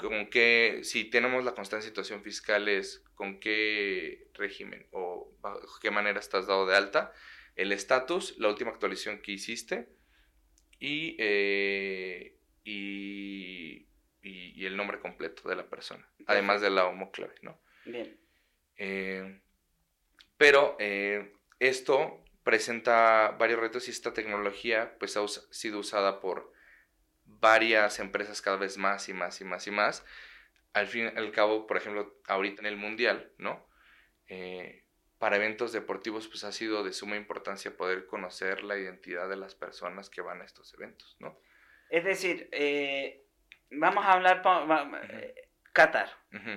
con 0.00 0.28
qué, 0.28 0.80
si 0.82 1.04
tenemos 1.04 1.44
la 1.44 1.54
constante 1.54 1.86
situación 1.86 2.22
fiscal 2.22 2.68
es 2.68 3.04
con 3.14 3.40
qué 3.40 4.28
régimen 4.34 4.86
o 4.90 5.32
bajo 5.40 5.80
qué 5.80 5.90
manera 5.90 6.18
estás 6.18 6.46
dado 6.46 6.66
de 6.66 6.76
alta, 6.76 7.12
el 7.54 7.72
estatus, 7.72 8.36
la 8.38 8.48
última 8.48 8.70
actualización 8.70 9.22
que 9.22 9.32
hiciste 9.32 9.88
y, 10.78 11.16
eh, 11.18 12.36
y, 12.64 13.86
y, 14.22 14.66
el 14.66 14.76
nombre 14.76 14.98
completo 14.98 15.48
de 15.48 15.56
la 15.56 15.70
persona, 15.70 16.06
además 16.26 16.60
de 16.60 16.70
la 16.70 16.84
homoclave, 16.86 17.36
¿no? 17.40 17.58
Bien. 17.86 18.18
Eh, 18.76 19.40
pero 20.36 20.76
eh, 20.78 21.32
esto 21.58 22.22
presenta 22.42 23.36
varios 23.38 23.60
retos 23.60 23.88
y 23.88 23.90
esta 23.90 24.12
tecnología 24.12 24.96
pues 24.98 25.16
ha 25.16 25.26
sido 25.26 25.80
usada 25.80 26.20
por 26.20 26.52
varias 27.24 27.98
empresas 27.98 28.40
cada 28.40 28.56
vez 28.56 28.78
más 28.78 29.08
y 29.08 29.14
más 29.14 29.40
y 29.40 29.44
más 29.44 29.66
y 29.66 29.70
más. 29.70 30.04
Al 30.72 30.86
fin 30.86 31.10
y 31.12 31.18
al 31.18 31.32
cabo, 31.32 31.66
por 31.66 31.76
ejemplo, 31.76 32.20
ahorita 32.26 32.60
en 32.60 32.66
el 32.66 32.76
Mundial, 32.76 33.32
¿no? 33.38 33.66
Eh, 34.28 34.84
para 35.18 35.36
eventos 35.36 35.72
deportivos, 35.72 36.28
pues 36.28 36.44
ha 36.44 36.52
sido 36.52 36.84
de 36.84 36.92
suma 36.92 37.16
importancia 37.16 37.76
poder 37.76 38.06
conocer 38.06 38.62
la 38.62 38.76
identidad 38.76 39.28
de 39.28 39.36
las 39.36 39.54
personas 39.54 40.10
que 40.10 40.20
van 40.20 40.42
a 40.42 40.44
estos 40.44 40.74
eventos, 40.74 41.16
¿no? 41.18 41.40
Es 41.88 42.04
decir, 42.04 42.48
eh, 42.52 43.24
vamos 43.70 44.04
a 44.04 44.12
hablar 44.12 44.42
uh 44.44 44.96
Qatar, 45.72 46.10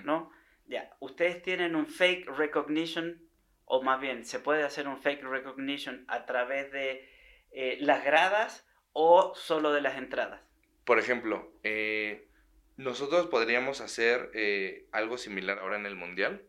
¿no? 0.03 0.31
Ya, 0.65 0.95
ustedes 0.99 1.41
tienen 1.41 1.75
un 1.75 1.87
fake 1.87 2.29
recognition, 2.37 3.28
o 3.71 3.81
más 3.81 4.01
bien, 4.01 4.25
se 4.25 4.39
puede 4.39 4.63
hacer 4.63 4.87
un 4.87 5.01
fake 5.01 5.23
recognition 5.23 6.03
a 6.07 6.25
través 6.25 6.71
de 6.71 7.07
las 7.79 8.03
gradas 8.03 8.67
o 8.93 9.33
solo 9.35 9.71
de 9.71 9.81
las 9.81 9.97
entradas. 9.97 10.41
Por 10.83 10.99
ejemplo, 10.99 11.53
eh, 11.63 12.27
nosotros 12.75 13.27
podríamos 13.27 13.79
hacer 13.79 14.31
eh, 14.33 14.87
algo 14.91 15.17
similar 15.17 15.59
ahora 15.59 15.75
en 15.75 15.85
el 15.85 15.95
Mundial. 15.95 16.45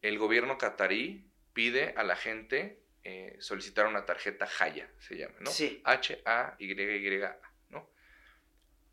El 0.00 0.18
gobierno 0.18 0.56
catarí 0.56 1.26
pide 1.52 1.92
a 1.96 2.04
la 2.04 2.16
gente 2.16 2.80
eh, 3.02 3.36
solicitar 3.40 3.86
una 3.86 4.06
tarjeta 4.06 4.48
Haya, 4.60 4.90
se 4.98 5.18
llama, 5.18 5.34
¿no? 5.40 5.50
Sí. 5.50 5.82
H-A-Y-Y-A, 5.84 7.38
¿no? 7.70 7.90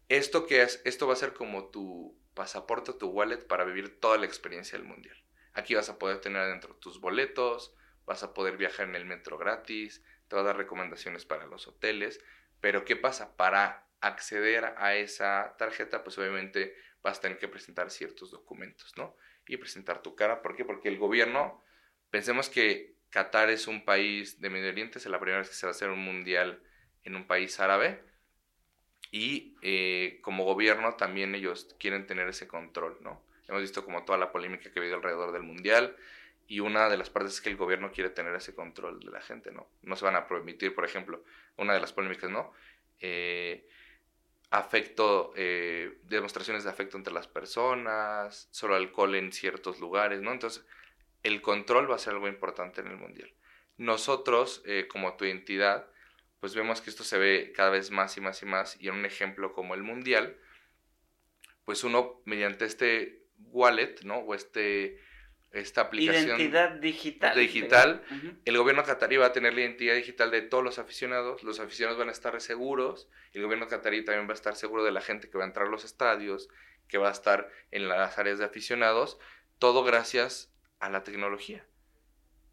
Esto, 0.10 0.48
que 0.48 0.64
es, 0.64 0.82
esto 0.84 1.08
va 1.08 1.14
a 1.14 1.18
ser 1.18 1.34
como 1.34 1.70
tu 1.70 2.18
pasaporte, 2.34 2.92
tu 2.94 3.08
wallet 3.08 3.46
para 3.48 3.64
vivir 3.64 4.00
toda 4.00 4.18
la 4.18 4.26
experiencia 4.26 4.78
del 4.78 4.88
Mundial. 4.88 5.21
Aquí 5.54 5.76
vas 5.76 5.90
a 5.90 6.00
poder 6.00 6.20
tener 6.20 6.42
adentro 6.42 6.76
tus 6.76 7.00
boletos, 7.00 7.76
vas 8.06 8.24
a 8.24 8.34
poder 8.34 8.58
viajar 8.58 8.88
en 8.88 8.96
el 8.96 9.06
metro 9.06 9.38
gratis, 9.38 10.04
te 10.28 10.36
va 10.36 10.42
a 10.42 10.46
dar 10.46 10.58
recomendaciones 10.58 11.26
para 11.26 11.46
los 11.46 11.68
hoteles, 11.68 12.24
pero 12.62 12.86
¿qué 12.86 12.96
pasa? 12.96 13.36
Para 13.36 13.88
acceder 14.00 14.74
a 14.78 14.96
esa 14.96 15.56
tarjeta, 15.58 16.04
pues 16.04 16.18
obviamente 16.18 16.76
vas 17.02 17.18
a 17.18 17.22
tener 17.22 17.38
que 17.38 17.48
presentar 17.48 17.90
ciertos 17.92 18.32
documentos, 18.32 18.94
¿no? 18.98 19.16
Y 19.48 19.58
presentar 19.58 20.02
tu 20.02 20.16
cara. 20.16 20.42
¿Por 20.42 20.56
qué? 20.56 20.66
Porque 20.66 20.90
el 20.90 20.98
gobierno, 20.98 21.62
pensemos 22.10 22.50
que 22.50 22.96
Qatar 23.10 23.50
es 23.50 23.68
un 23.68 23.84
país 23.84 24.40
de 24.40 24.50
Medio 24.50 24.70
Oriente, 24.70 25.00
es 25.00 25.06
la 25.06 25.20
primera 25.20 25.40
vez 25.40 25.50
que 25.50 25.56
se 25.56 25.66
va 25.66 25.72
a 25.72 25.76
hacer 25.76 25.90
un 25.90 26.00
mundial 26.00 26.62
en 27.04 27.16
un 27.16 27.28
país 27.28 27.60
árabe. 27.60 28.04
Y 29.12 29.58
eh, 29.62 30.20
como 30.22 30.46
gobierno 30.46 30.96
también 30.96 31.36
ellos 31.36 31.76
quieren 31.80 32.08
tener 32.08 32.30
ese 32.30 32.48
control, 32.48 32.98
¿no? 33.02 33.22
Hemos 33.52 33.64
visto 33.64 33.84
como 33.84 34.06
toda 34.06 34.18
la 34.18 34.32
polémica 34.32 34.72
que 34.72 34.80
ha 34.80 34.82
habido 34.82 34.96
alrededor 34.96 35.34
del 35.34 35.44
mundial 35.44 35.98
y 36.48 36.62
una 36.62 36.88
de 36.88 36.96
las 36.96 37.10
partes 37.10 37.34
es 37.34 37.42
que 37.42 37.50
el 37.50 37.58
gobierno 37.58 37.92
quiere 37.92 38.10
tener 38.10 38.34
ese 38.34 38.56
control 38.56 39.02
de 39.02 39.12
la 39.12 39.20
gente, 39.20 39.52
¿no? 39.52 39.68
No 39.82 39.98
se 39.98 40.06
van 40.06 40.16
a 40.16 40.26
permitir, 40.26 40.74
por 40.74 40.86
ejemplo, 40.86 41.22
una 41.58 41.74
de 41.74 41.82
las 41.82 41.92
polémicas, 41.92 42.30
¿no? 42.30 42.54
Eh, 43.02 43.68
afecto, 44.52 45.34
eh, 45.36 46.00
demostraciones 46.04 46.64
de 46.64 46.70
afecto 46.70 46.96
entre 46.96 47.14
las 47.14 47.28
personas, 47.28 48.48
solo 48.52 48.76
alcohol 48.76 49.16
en 49.16 49.34
ciertos 49.34 49.82
lugares, 49.82 50.22
¿no? 50.22 50.32
Entonces, 50.32 50.66
el 51.24 51.42
control 51.42 51.92
va 51.92 51.96
a 51.96 52.00
ser 52.00 52.14
algo 52.14 52.30
importante 52.30 52.80
en 52.80 52.88
el 52.88 52.96
mundial. 52.96 53.34
Nosotros, 53.76 54.62
eh, 54.66 54.88
como 54.90 55.18
tu 55.18 55.26
entidad, 55.26 55.90
pues 56.40 56.56
vemos 56.56 56.80
que 56.80 56.90
esto 56.90 57.04
se 57.04 57.18
ve 57.18 57.52
cada 57.54 57.70
vez 57.70 57.92
más 57.92 58.16
y 58.16 58.22
más 58.22 58.42
y 58.44 58.46
más, 58.46 58.80
y 58.80 58.88
en 58.88 58.96
un 58.96 59.06
ejemplo 59.06 59.52
como 59.52 59.74
el 59.74 59.84
mundial, 59.84 60.38
pues 61.66 61.84
uno 61.84 62.22
mediante 62.24 62.64
este 62.64 63.21
wallet, 63.52 64.02
¿no? 64.04 64.20
O 64.20 64.34
este 64.36 65.00
esta 65.52 65.82
aplicación. 65.82 66.40
Identidad 66.40 66.72
digital. 66.72 67.38
Digital. 67.38 68.04
El 68.46 68.58
gobierno 68.58 68.84
catarí 68.84 69.18
va 69.18 69.28
a 69.28 69.34
tener 69.34 69.54
la 69.54 69.62
identidad 69.62 69.96
digital 69.96 70.32
de 70.32 70.42
todos 70.42 70.64
los 70.64 70.80
aficionados. 70.80 71.44
Los 71.44 71.60
aficionados 71.60 72.00
van 72.00 72.10
a 72.10 72.14
estar 72.14 72.40
seguros. 72.40 73.10
El 73.34 73.44
gobierno 73.44 73.68
catarí 73.68 74.06
también 74.06 74.28
va 74.28 74.32
a 74.32 74.36
estar 74.36 74.56
seguro 74.56 74.84
de 74.84 74.92
la 74.92 75.02
gente 75.02 75.30
que 75.30 75.38
va 75.38 75.44
a 75.44 75.48
entrar 75.48 75.68
a 75.68 75.70
los 75.70 75.84
estadios, 75.84 76.48
que 76.88 76.98
va 76.98 77.10
a 77.10 77.12
estar 77.12 77.50
en 77.72 77.90
las 77.90 78.18
áreas 78.18 78.40
de 78.40 78.46
aficionados. 78.46 79.20
Todo 79.60 79.84
gracias 79.84 80.54
a 80.80 80.90
la 80.90 81.04
tecnología. 81.04 81.66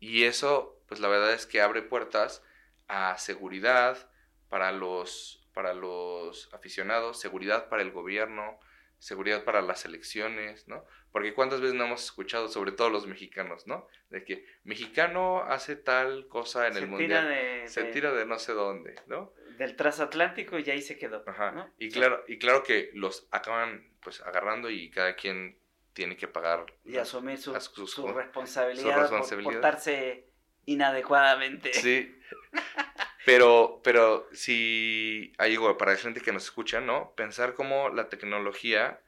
Y 0.00 0.24
eso, 0.24 0.82
pues 0.88 1.00
la 1.00 1.08
verdad 1.08 1.32
es 1.32 1.46
que 1.46 1.60
abre 1.60 1.82
puertas 1.82 2.42
a 2.88 3.16
seguridad 3.18 4.10
para 4.48 4.72
los, 4.72 5.46
para 5.54 5.72
los 5.72 6.52
aficionados, 6.52 7.20
seguridad 7.20 7.68
para 7.68 7.82
el 7.82 7.92
gobierno, 7.92 8.58
seguridad 8.98 9.44
para 9.44 9.62
las 9.62 9.84
elecciones, 9.84 10.66
¿no? 10.68 10.84
Porque 11.12 11.34
cuántas 11.34 11.60
veces 11.60 11.74
no 11.74 11.84
hemos 11.84 12.04
escuchado, 12.04 12.48
sobre 12.48 12.72
todo 12.72 12.90
los 12.90 13.06
mexicanos, 13.06 13.66
¿no? 13.66 13.86
De 14.10 14.24
que 14.24 14.44
mexicano 14.64 15.42
hace 15.42 15.76
tal 15.76 16.28
cosa 16.28 16.66
en 16.66 16.76
el 16.76 16.88
mundial, 16.88 17.62
se 17.66 17.84
tira 17.84 18.12
de 18.12 18.26
no 18.26 18.38
sé 18.38 18.52
dónde, 18.52 18.96
¿no? 19.06 19.32
Del 19.56 19.76
transatlántico 19.76 20.58
y 20.58 20.70
ahí 20.70 20.82
se 20.82 20.98
quedó. 20.98 21.24
Ajá. 21.26 21.72
Y 21.78 21.90
claro, 21.90 22.24
y 22.28 22.38
claro 22.38 22.62
que 22.62 22.90
los 22.94 23.28
acaban 23.30 23.88
pues 24.00 24.20
agarrando 24.20 24.70
y 24.70 24.90
cada 24.90 25.16
quien 25.16 25.58
tiene 25.92 26.16
que 26.16 26.28
pagar 26.28 26.66
y 26.84 26.96
asumir 26.96 27.38
su, 27.38 27.52
responsabilidad, 27.52 29.10
por 29.10 29.42
portarse 29.42 30.28
inadecuadamente. 30.66 31.72
Sí. 31.72 32.14
Pero, 33.28 33.82
pero 33.84 34.26
si 34.32 35.34
hay 35.36 35.52
algo 35.52 35.76
para 35.76 35.92
la 35.92 35.98
gente 35.98 36.22
que 36.22 36.32
nos 36.32 36.44
escucha, 36.44 36.80
¿no? 36.80 37.12
Pensar 37.14 37.52
cómo 37.52 37.90
la 37.90 38.08
tecnología... 38.08 39.00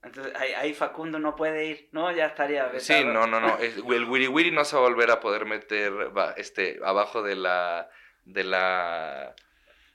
Entonces, 0.00 0.32
ahí, 0.36 0.72
Facundo 0.74 1.18
no 1.18 1.34
puede 1.34 1.66
ir, 1.66 1.88
¿no? 1.90 2.12
Ya 2.12 2.26
estaría... 2.26 2.78
Sí, 2.78 3.04
no, 3.04 3.26
no, 3.26 3.40
no. 3.40 3.58
el 3.58 3.82
wiri 3.82 4.28
wiri 4.28 4.52
no 4.52 4.64
se 4.64 4.76
va 4.76 4.82
a 4.82 4.88
volver 4.88 5.10
a 5.10 5.18
poder 5.18 5.44
meter 5.44 5.92
este, 6.36 6.78
abajo 6.84 7.22
de 7.22 7.34
la... 7.34 7.90
De 8.24 8.44
la 8.44 9.34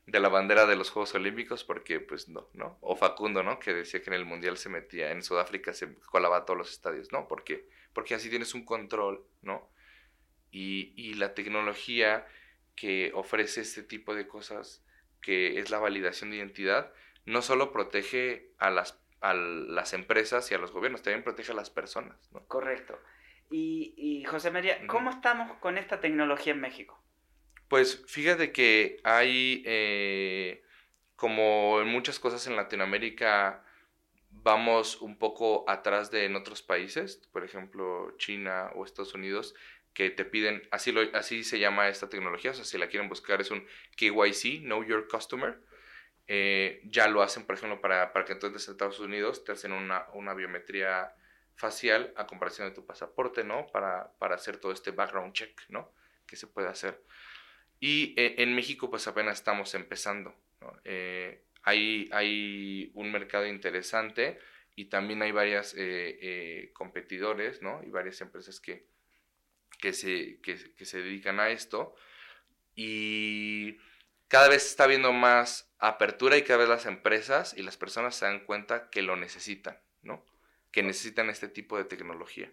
de 0.05 0.19
la 0.19 0.29
bandera 0.29 0.65
de 0.65 0.75
los 0.75 0.89
Juegos 0.89 1.13
Olímpicos 1.13 1.63
porque 1.63 1.99
pues 1.99 2.27
no, 2.27 2.49
¿no? 2.53 2.79
O 2.81 2.95
Facundo, 2.95 3.43
¿no? 3.43 3.59
Que 3.59 3.75
decía 3.75 4.01
que 4.01 4.09
en 4.09 4.15
el 4.15 4.25
Mundial 4.25 4.57
se 4.57 4.67
metía, 4.67 5.11
en 5.11 5.21
Sudáfrica 5.21 5.71
se 5.71 5.95
colaba 5.99 6.45
todos 6.45 6.57
los 6.57 6.71
estadios, 6.71 7.11
¿no? 7.11 7.27
Porque, 7.27 7.69
porque 7.93 8.15
así 8.15 8.27
tienes 8.27 8.55
un 8.55 8.65
control, 8.65 9.23
¿no? 9.43 9.69
Y, 10.51 10.93
y 10.97 11.13
la 11.13 11.35
tecnología 11.35 12.25
que 12.79 13.11
ofrece 13.13 13.59
este 13.59 13.83
tipo 13.83 14.15
de 14.15 14.25
cosas, 14.25 14.85
que 15.21 15.59
es 15.59 15.69
la 15.69 15.79
validación 15.79 16.31
de 16.31 16.37
identidad, 16.37 16.93
no 17.25 17.41
solo 17.41 17.73
protege 17.73 18.53
a 18.57 18.69
las, 18.69 19.03
a 19.19 19.33
las 19.33 19.91
empresas 19.91 20.49
y 20.49 20.55
a 20.55 20.59
los 20.59 20.71
gobiernos, 20.71 21.01
también 21.01 21.25
protege 21.25 21.51
a 21.51 21.55
las 21.55 21.69
personas. 21.69 22.31
¿no? 22.31 22.45
Correcto. 22.47 22.97
Y, 23.51 24.23
José 24.29 24.49
María, 24.49 24.87
¿cómo 24.87 25.09
estamos 25.09 25.51
con 25.57 25.77
esta 25.77 25.99
tecnología 25.99 26.53
en 26.53 26.61
México? 26.61 27.03
Pues 27.67 28.05
fíjate 28.07 28.53
que 28.53 29.01
hay, 29.03 29.61
eh, 29.65 30.63
como 31.17 31.81
en 31.81 31.87
muchas 31.89 32.17
cosas 32.17 32.47
en 32.47 32.55
Latinoamérica, 32.55 33.65
vamos 34.29 35.01
un 35.01 35.17
poco 35.17 35.65
atrás 35.67 36.11
de 36.11 36.25
en 36.25 36.37
otros 36.37 36.61
países, 36.61 37.27
por 37.33 37.43
ejemplo 37.43 38.15
China 38.17 38.71
o 38.75 38.85
Estados 38.85 39.15
Unidos, 39.15 39.53
que 39.93 40.09
te 40.09 40.25
piden, 40.25 40.67
así, 40.71 40.91
lo, 40.91 41.01
así 41.13 41.43
se 41.43 41.59
llama 41.59 41.89
esta 41.89 42.09
tecnología, 42.09 42.51
o 42.51 42.53
sea, 42.53 42.65
si 42.65 42.77
la 42.77 42.87
quieren 42.87 43.09
buscar 43.09 43.41
es 43.41 43.51
un 43.51 43.65
KYC, 43.97 44.61
Know 44.61 44.83
Your 44.83 45.07
Customer. 45.07 45.59
Eh, 46.31 46.81
ya 46.85 47.07
lo 47.07 47.23
hacen, 47.23 47.45
por 47.45 47.55
ejemplo, 47.55 47.81
para, 47.81 48.13
para 48.13 48.23
que 48.23 48.33
entonces 48.33 48.67
en 48.67 48.73
Estados 48.73 48.99
Unidos 48.99 49.43
te 49.43 49.51
hacen 49.51 49.71
una, 49.71 50.05
una 50.13 50.35
biometría 50.35 51.15
facial 51.55 52.13
a 52.15 52.27
comparación 52.27 52.69
de 52.69 52.75
tu 52.75 52.85
pasaporte, 52.85 53.43
¿no? 53.43 53.65
Para, 53.67 54.13
para 54.19 54.35
hacer 54.35 54.57
todo 54.57 54.71
este 54.71 54.91
background 54.91 55.33
check, 55.33 55.59
¿no? 55.69 55.91
Que 56.27 56.35
se 56.35 56.45
puede 56.45 56.67
hacer. 56.67 57.03
Y 57.79 58.13
eh, 58.15 58.35
en 58.37 58.55
México, 58.55 58.91
pues 58.91 59.07
apenas 59.07 59.39
estamos 59.39 59.73
empezando, 59.73 60.35
¿no? 60.61 60.79
Eh, 60.83 61.45
hay, 61.63 62.07
hay 62.11 62.91
un 62.93 63.11
mercado 63.11 63.47
interesante 63.47 64.39
y 64.75 64.85
también 64.85 65.23
hay 65.23 65.31
varias 65.31 65.75
competidores, 66.73 67.61
¿no? 67.63 67.81
Y 67.83 67.89
varias 67.89 68.21
empresas 68.21 68.59
que, 68.59 68.85
que 69.79 69.93
se, 69.93 70.39
que, 70.41 70.57
se 70.85 71.01
dedican 71.01 71.39
a 71.39 71.49
esto. 71.49 71.95
Y 72.75 73.77
cada 74.27 74.49
vez 74.49 74.65
está 74.65 74.83
habiendo 74.85 75.11
más 75.11 75.73
apertura 75.79 76.37
y 76.37 76.43
cada 76.43 76.59
vez 76.59 76.69
las 76.69 76.85
empresas 76.85 77.55
y 77.57 77.63
las 77.63 77.77
personas 77.77 78.15
se 78.15 78.25
dan 78.25 78.45
cuenta 78.45 78.89
que 78.89 79.01
lo 79.01 79.15
necesitan, 79.15 79.79
¿no? 80.01 80.25
Que 80.71 80.83
necesitan 80.83 81.29
este 81.29 81.47
tipo 81.47 81.77
de 81.77 81.85
tecnología. 81.85 82.51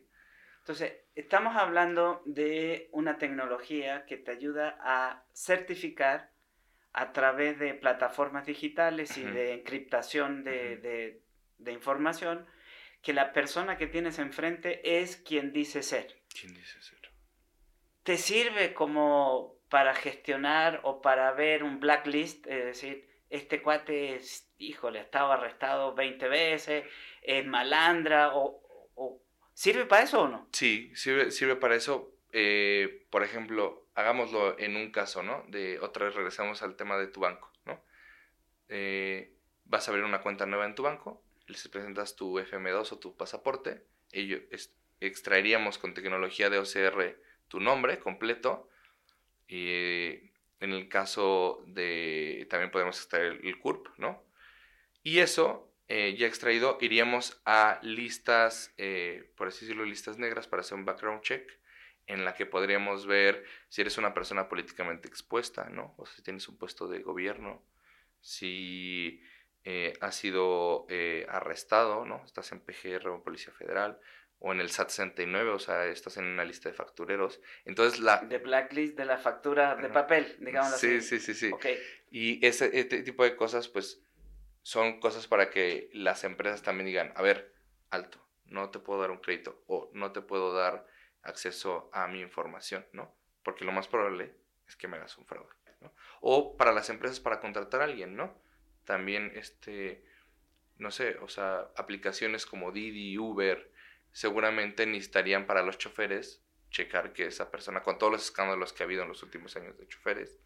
Entonces, 0.61 0.95
estamos 1.15 1.55
hablando 1.57 2.23
de 2.25 2.89
una 2.93 3.19
tecnología 3.19 4.05
que 4.07 4.17
te 4.17 4.33
ayuda 4.33 4.77
a 4.81 5.25
certificar 5.33 6.33
a 6.93 7.13
través 7.13 7.59
de 7.59 7.75
plataformas 7.75 8.47
digitales 8.47 9.17
y 9.19 9.23
de 9.23 9.53
encriptación 9.53 10.43
de, 10.45 10.77
de- 10.79 11.23
de 11.59 11.73
información 11.73 12.47
que 13.03 13.13
la 13.13 13.33
persona 13.33 13.77
que 13.77 13.87
tienes 13.87 14.19
enfrente 14.19 15.01
es 15.01 15.17
quien 15.19 15.53
dice 15.53 15.83
ser. 15.83 16.21
¿Quién 16.39 16.55
dice 16.55 16.79
eso? 16.81 16.96
¿Te 18.07 18.19
sirve 18.19 18.73
como 18.73 19.59
para 19.69 19.93
gestionar 19.93 20.79
o 20.85 21.03
para 21.03 21.33
ver 21.33 21.65
un 21.65 21.81
blacklist? 21.81 22.47
Es 22.47 22.65
decir, 22.65 23.05
este 23.31 23.61
cuate, 23.61 24.15
es, 24.15 24.49
híjole, 24.59 25.01
ha 25.01 25.03
estado 25.03 25.33
arrestado 25.33 25.93
20 25.93 26.29
veces, 26.29 26.85
es 27.23 27.45
malandra, 27.45 28.33
o, 28.33 28.63
o- 28.95 29.21
¿sirve 29.55 29.87
para 29.87 30.05
eso 30.05 30.23
o 30.23 30.29
no? 30.29 30.49
Sí, 30.53 30.93
sirve, 30.95 31.33
sirve 31.33 31.57
para 31.57 31.75
eso. 31.75 32.13
Eh, 32.31 33.09
por 33.11 33.25
ejemplo, 33.25 33.89
hagámoslo 33.97 34.57
en 34.57 34.77
un 34.77 34.93
caso, 34.93 35.25
¿no? 35.25 35.45
De 35.49 35.81
otra 35.81 36.05
vez 36.07 36.15
regresamos 36.15 36.63
al 36.63 36.77
tema 36.77 36.97
de 36.99 37.09
tu 37.09 37.19
banco, 37.19 37.51
¿no? 37.65 37.83
Eh, 38.69 39.33
vas 39.65 39.89
a 39.89 39.91
abrir 39.91 40.05
una 40.05 40.21
cuenta 40.21 40.47
nueva 40.47 40.65
en 40.67 40.77
tu 40.77 40.85
banco, 40.85 41.25
les 41.49 41.67
presentas 41.67 42.15
tu 42.15 42.39
FM2 42.39 42.93
o 42.93 42.99
tu 43.01 43.17
pasaporte, 43.17 43.85
ellos 44.13 44.43
extraeríamos 45.01 45.79
con 45.79 45.93
tecnología 45.93 46.51
de 46.51 46.59
OCR 46.59 47.26
tu 47.49 47.61
nombre 47.61 47.99
completo 47.99 48.69
y 49.49 49.71
en 50.61 50.73
el 50.73 50.89
caso 50.89 51.63
de 51.67 52.47
también 52.51 52.71
podemos 52.71 52.97
extraer 52.99 53.41
el 53.45 53.59
CURP, 53.59 53.89
¿no? 53.99 54.25
Y 55.03 55.19
eso 55.19 55.73
eh, 55.89 56.17
ya 56.19 56.27
extraído 56.27 56.79
iríamos 56.81 57.41
a 57.45 57.79
listas, 57.83 58.75
eh, 58.77 59.33
por 59.37 59.49
así 59.49 59.67
decirlo, 59.67 59.85
listas 59.85 60.19
negras 60.19 60.49
para 60.49 60.63
hacer 60.63 60.77
un 60.77 60.85
background 60.85 61.23
check 61.23 61.49
en 62.07 62.25
la 62.25 62.35
que 62.35 62.47
podríamos 62.47 63.07
ver 63.07 63.45
si 63.69 63.81
eres 63.81 63.99
una 63.99 64.15
persona 64.15 64.49
políticamente 64.49 65.09
expuesta, 65.09 65.69
¿no? 65.71 65.95
O 65.97 66.07
si 66.07 66.23
tienes 66.23 66.49
un 66.49 66.57
puesto 66.57 66.89
de 66.89 67.01
gobierno, 67.01 67.63
si 68.21 69.23
eh, 69.65 69.95
has 70.01 70.15
sido 70.15 70.87
eh, 70.89 71.27
arrestado, 71.29 72.05
¿no? 72.05 72.23
Estás 72.25 72.53
en 72.53 72.61
PGR 72.61 73.09
o 73.09 73.23
Policía 73.23 73.53
Federal 73.53 73.99
o 74.39 74.53
en 74.53 74.61
el 74.61 74.71
SAT 74.71 74.91
69, 74.91 75.51
o 75.51 75.59
sea, 75.59 75.87
estás 75.87 76.17
en 76.19 76.25
una 76.25 76.45
lista 76.45 76.69
de 76.69 76.75
factureros. 76.75 77.41
Entonces, 77.65 78.01
la... 78.01 78.19
De 78.19 78.39
blacklist 78.39 78.97
de 78.97 79.05
la 79.05 79.19
factura 79.19 79.75
de 79.77 79.89
papel, 79.89 80.37
digamos 80.41 80.79
Sí, 80.79 80.97
así. 80.97 81.19
sí, 81.19 81.21
sí, 81.21 81.35
sí. 81.35 81.53
Ok. 81.53 81.67
Y 82.11 82.45
ese 82.47 82.79
este 82.79 83.03
tipo 83.03 83.25
de 83.25 83.35
cosas, 83.37 83.69
pues, 83.69 84.03
son 84.63 85.01
cosas 85.01 85.27
para 85.27 85.51
que 85.51 85.91
las 85.93 86.25
empresas 86.25 86.63
también 86.63 86.87
digan, 86.87 87.13
a 87.17 87.23
ver, 87.23 87.55
alto, 87.91 88.21
no 88.47 88.71
te 88.71 88.79
puedo 88.79 89.01
dar 89.01 89.11
un 89.11 89.19
crédito 89.19 89.63
o 89.67 89.91
no 89.95 90.13
te 90.13 90.21
puedo 90.21 90.53
dar 90.55 90.87
acceso 91.23 91.89
a 91.93 92.07
mi 92.07 92.21
información, 92.21 92.87
¿no? 92.93 93.15
Porque 93.43 93.65
lo 93.65 93.73
más 93.73 93.89
probable 93.89 94.35
es 94.69 94.77
que 94.77 94.89
me 94.89 94.97
hagas 94.97 95.17
un 95.19 95.27
fraude, 95.27 95.55
¿no? 95.81 95.93
O 96.21 96.57
para 96.57 96.73
las 96.73 96.91
empresas 96.91 97.21
para 97.21 97.41
contratar 97.41 97.81
a 97.81 97.85
alguien, 97.85 98.17
¿no? 98.17 98.37
También, 98.85 99.33
este, 99.35 100.05
no 100.79 100.91
sé, 100.91 101.17
o 101.21 101.29
sea, 101.29 101.69
aplicaciones 101.77 102.45
como 102.47 102.71
Didi, 102.73 103.19
Uber, 103.19 103.71
seguramente 104.17 104.87
necesitarían 104.87 105.47
para 105.47 105.63
los 105.63 105.77
choferes 105.77 106.43
checar 106.71 107.13
que 107.13 107.27
esa 107.27 107.51
persona, 107.51 107.83
con 107.83 107.99
todos 107.99 108.13
los 108.13 108.25
escándalos 108.25 108.73
que 108.73 108.83
ha 108.83 108.87
habido 108.87 109.03
en 109.03 109.11
los 109.11 109.23
últimos 109.23 109.55
años 109.57 109.77
de 109.77 109.87
choferes, 109.89 110.41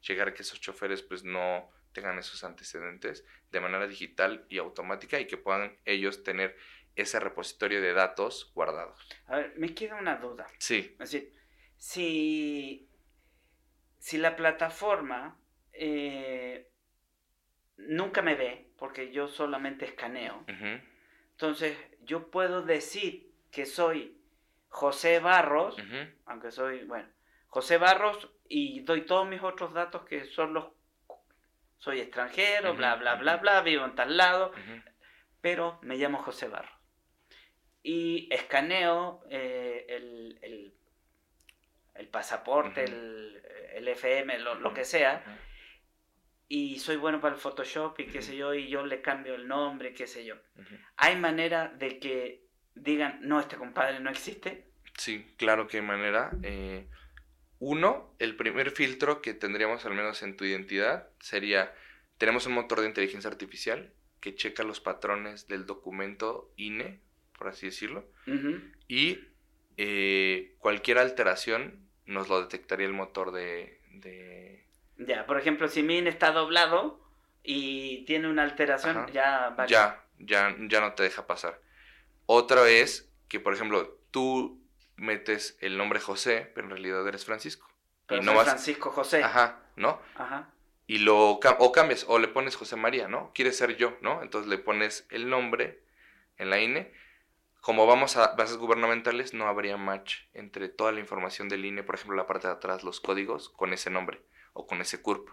llegar 0.00 0.32
que 0.32 0.40
esos 0.40 0.58
choferes 0.58 1.02
pues 1.02 1.22
no 1.22 1.70
tengan 1.92 2.18
esos 2.18 2.44
antecedentes 2.44 3.26
de 3.50 3.60
manera 3.60 3.86
digital 3.86 4.46
y 4.48 4.56
automática 4.56 5.20
y 5.20 5.26
que 5.26 5.36
puedan 5.36 5.76
ellos 5.84 6.24
tener 6.24 6.56
ese 6.96 7.20
repositorio 7.20 7.82
de 7.82 7.92
datos 7.92 8.52
guardados. 8.54 9.06
A 9.26 9.36
ver, 9.36 9.52
me 9.58 9.74
queda 9.74 9.96
una 9.96 10.16
duda. 10.16 10.46
Sí, 10.56 10.96
Es 10.98 11.12
decir, 11.12 11.34
si, 11.76 12.88
si 13.98 14.16
la 14.16 14.34
plataforma 14.34 15.38
eh, 15.74 16.70
nunca 17.76 18.22
me 18.22 18.34
ve, 18.34 18.72
porque 18.78 19.12
yo 19.12 19.28
solamente 19.28 19.84
escaneo, 19.84 20.46
entonces 21.40 21.74
yo 22.02 22.30
puedo 22.30 22.60
decir 22.60 23.32
que 23.50 23.64
soy 23.64 24.20
José 24.68 25.20
Barros, 25.20 25.74
aunque 26.26 26.50
soy, 26.50 26.84
bueno, 26.84 27.08
José 27.48 27.78
Barros 27.78 28.28
y 28.46 28.80
doy 28.80 29.06
todos 29.06 29.26
mis 29.26 29.42
otros 29.42 29.72
datos 29.72 30.04
que 30.04 30.26
son 30.26 30.52
los... 30.52 30.66
Soy 31.78 31.98
extranjero, 31.98 32.74
bla, 32.74 32.96
bla, 32.96 33.14
bla, 33.14 33.38
bla, 33.38 33.62
vivo 33.62 33.86
en 33.86 33.94
tal 33.94 34.18
lado, 34.18 34.52
pero 35.40 35.78
me 35.80 35.96
llamo 35.96 36.18
José 36.18 36.48
Barros. 36.48 36.76
Y 37.82 38.28
escaneo 38.30 39.24
eh, 39.30 39.86
el, 39.88 40.38
el, 40.42 40.74
el 41.94 42.08
pasaporte, 42.08 42.84
el, 42.84 43.42
el 43.72 43.88
FM, 43.88 44.40
lo, 44.40 44.56
lo 44.56 44.74
que 44.74 44.84
sea. 44.84 45.24
Y 46.50 46.80
soy 46.80 46.96
bueno 46.96 47.20
para 47.20 47.36
el 47.36 47.40
Photoshop 47.40 47.98
y 48.00 48.06
qué 48.06 48.20
sé 48.20 48.36
yo, 48.36 48.52
y 48.54 48.68
yo 48.68 48.84
le 48.84 49.00
cambio 49.00 49.36
el 49.36 49.46
nombre, 49.46 49.94
qué 49.94 50.06
sé 50.08 50.24
yo. 50.24 50.34
¿Hay 50.96 51.16
manera 51.16 51.68
de 51.68 52.00
que 52.00 52.42
digan, 52.74 53.20
no, 53.22 53.38
este 53.38 53.56
compadre 53.56 54.00
no 54.00 54.10
existe? 54.10 54.66
Sí, 54.98 55.24
claro 55.38 55.68
que 55.68 55.76
hay 55.76 55.84
manera. 55.84 56.32
Eh, 56.42 56.88
uno, 57.60 58.14
el 58.18 58.34
primer 58.34 58.72
filtro 58.72 59.22
que 59.22 59.32
tendríamos 59.32 59.86
al 59.86 59.94
menos 59.94 60.22
en 60.24 60.36
tu 60.36 60.44
identidad 60.44 61.08
sería, 61.20 61.72
tenemos 62.18 62.46
un 62.46 62.54
motor 62.54 62.80
de 62.80 62.88
inteligencia 62.88 63.30
artificial 63.30 63.92
que 64.20 64.34
checa 64.34 64.64
los 64.64 64.80
patrones 64.80 65.46
del 65.46 65.66
documento 65.66 66.52
INE, 66.56 66.98
por 67.38 67.46
así 67.46 67.66
decirlo, 67.66 68.10
y 68.88 69.20
eh, 69.76 70.56
cualquier 70.58 70.98
alteración 70.98 71.86
nos 72.06 72.28
lo 72.28 72.40
detectaría 72.42 72.86
el 72.88 72.92
motor 72.92 73.30
de... 73.30 73.80
de- 73.92 74.68
Ya, 75.06 75.26
por 75.26 75.38
ejemplo, 75.38 75.68
si 75.68 75.82
mi 75.82 75.98
INE 75.98 76.10
está 76.10 76.30
doblado 76.30 77.00
y 77.42 78.04
tiene 78.04 78.28
una 78.28 78.42
alteración, 78.42 78.98
Ajá. 78.98 79.10
ya 79.10 79.54
vale. 79.56 79.70
Ya, 79.70 80.04
ya, 80.18 80.54
ya 80.58 80.80
no 80.80 80.92
te 80.92 81.02
deja 81.02 81.26
pasar. 81.26 81.58
Otra 82.26 82.68
es 82.68 83.10
que, 83.28 83.40
por 83.40 83.54
ejemplo, 83.54 83.98
tú 84.10 84.62
metes 84.96 85.56
el 85.60 85.78
nombre 85.78 86.00
José, 86.00 86.50
pero 86.54 86.66
en 86.66 86.72
realidad 86.72 87.06
eres 87.08 87.24
Francisco. 87.24 87.66
Pero 88.06 88.22
y 88.22 88.24
no 88.24 88.34
vas... 88.34 88.44
Francisco 88.44 88.90
José. 88.90 89.22
Ajá, 89.24 89.60
¿no? 89.76 90.00
Ajá. 90.16 90.50
y 90.86 90.98
lo 90.98 91.30
o 91.30 91.72
cambias 91.72 92.04
o 92.06 92.18
le 92.18 92.28
pones 92.28 92.56
José 92.56 92.76
María, 92.76 93.08
¿no? 93.08 93.30
Quieres 93.34 93.56
ser 93.56 93.76
yo, 93.76 93.96
¿no? 94.02 94.22
Entonces 94.22 94.50
le 94.50 94.58
pones 94.58 95.06
el 95.10 95.30
nombre 95.30 95.82
en 96.36 96.50
la 96.50 96.60
INE. 96.60 96.92
Como 97.62 97.86
vamos 97.86 98.16
a 98.16 98.34
bases 98.34 98.56
gubernamentales, 98.56 99.32
no 99.32 99.46
habría 99.46 99.76
match 99.76 100.24
entre 100.34 100.68
toda 100.68 100.92
la 100.92 101.00
información 101.00 101.48
del 101.48 101.64
INE, 101.64 101.82
por 101.84 101.94
ejemplo, 101.94 102.16
la 102.16 102.26
parte 102.26 102.48
de 102.48 102.54
atrás, 102.54 102.84
los 102.84 103.00
códigos, 103.00 103.48
con 103.48 103.72
ese 103.72 103.88
nombre 103.88 104.22
o 104.52 104.66
con 104.66 104.80
ese 104.80 105.00
CURP. 105.02 105.28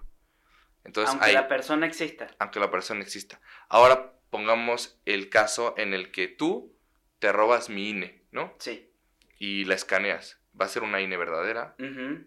Entonces, 0.84 1.14
Aunque 1.14 1.34
la 1.34 1.48
persona 1.48 1.86
exista. 1.86 2.28
aunque 2.40 2.60
la 2.60 2.72
persona 2.72 3.02
exista. 3.02 3.42
Ahora 3.68 4.14
pongamos 4.30 5.00
el 5.06 5.30
caso 5.30 5.74
en 5.78 5.94
el 5.94 6.12
que 6.12 6.28
tú 6.28 6.76
te 7.20 7.32
robas 7.32 7.70
mi 7.70 7.90
INE, 7.90 8.24
¿no? 8.32 8.56
Sí. 8.60 8.90
Y 9.38 9.66
la 9.66 9.76
escaneas. 9.76 10.40
Va 10.60 10.66
a 10.66 10.70
ser 10.70 10.84
una 10.84 11.02
INE 11.02 11.18
verdadera, 11.18 11.76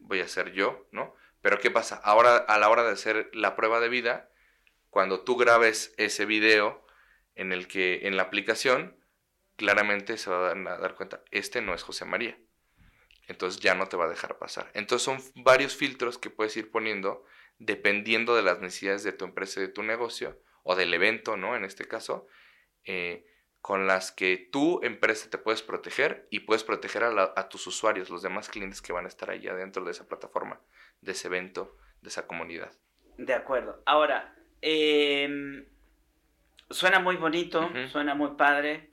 voy 0.02 0.20
a 0.20 0.28
ser 0.28 0.52
yo, 0.52 0.86
¿no? 0.92 1.16
Pero 1.42 1.58
¿qué 1.58 1.70
pasa? 1.70 2.00
Ahora, 2.04 2.36
a 2.36 2.58
la 2.58 2.68
hora 2.68 2.84
de 2.84 2.92
hacer 2.92 3.30
la 3.32 3.56
prueba 3.56 3.80
de 3.80 3.88
vida, 3.88 4.28
cuando 4.90 5.24
tú 5.24 5.36
grabes 5.36 5.94
ese 5.96 6.26
video 6.26 6.84
en 7.34 7.52
el 7.52 7.66
que, 7.66 8.06
en 8.06 8.16
la 8.16 8.24
aplicación, 8.24 8.96
claramente 9.56 10.16
se 10.16 10.30
va 10.30 10.50
a 10.50 10.54
dar 10.54 10.94
cuenta, 10.94 11.22
este 11.30 11.60
no 11.60 11.74
es 11.74 11.82
José 11.82 12.04
María. 12.04 12.38
Entonces 13.30 13.60
ya 13.60 13.74
no 13.74 13.86
te 13.86 13.96
va 13.96 14.06
a 14.06 14.08
dejar 14.08 14.38
pasar. 14.38 14.70
Entonces 14.74 15.04
son 15.04 15.18
varios 15.42 15.76
filtros 15.76 16.18
que 16.18 16.30
puedes 16.30 16.56
ir 16.56 16.70
poniendo 16.70 17.24
dependiendo 17.58 18.34
de 18.34 18.42
las 18.42 18.60
necesidades 18.60 19.04
de 19.04 19.12
tu 19.12 19.24
empresa 19.24 19.60
y 19.60 19.64
de 19.64 19.68
tu 19.68 19.82
negocio, 19.82 20.40
o 20.62 20.74
del 20.74 20.92
evento, 20.94 21.36
¿no? 21.36 21.54
En 21.56 21.64
este 21.64 21.86
caso, 21.86 22.26
eh, 22.84 23.26
con 23.60 23.86
las 23.86 24.10
que 24.12 24.48
tu 24.50 24.80
empresa 24.82 25.28
te 25.30 25.38
puedes 25.38 25.62
proteger 25.62 26.26
y 26.30 26.40
puedes 26.40 26.64
proteger 26.64 27.04
a, 27.04 27.12
la- 27.12 27.32
a 27.36 27.48
tus 27.48 27.66
usuarios, 27.66 28.08
los 28.10 28.22
demás 28.22 28.48
clientes 28.48 28.80
que 28.82 28.92
van 28.92 29.04
a 29.04 29.08
estar 29.08 29.30
ahí 29.30 29.46
adentro 29.46 29.84
de 29.84 29.90
esa 29.92 30.08
plataforma, 30.08 30.60
de 31.02 31.12
ese 31.12 31.28
evento, 31.28 31.76
de 32.00 32.08
esa 32.08 32.26
comunidad. 32.26 32.72
De 33.18 33.34
acuerdo. 33.34 33.82
Ahora, 33.86 34.34
em, 34.62 35.66
suena 36.70 36.98
muy 36.98 37.16
bonito, 37.16 37.70
suena 37.92 38.14
muy 38.14 38.30
padre. 38.36 38.90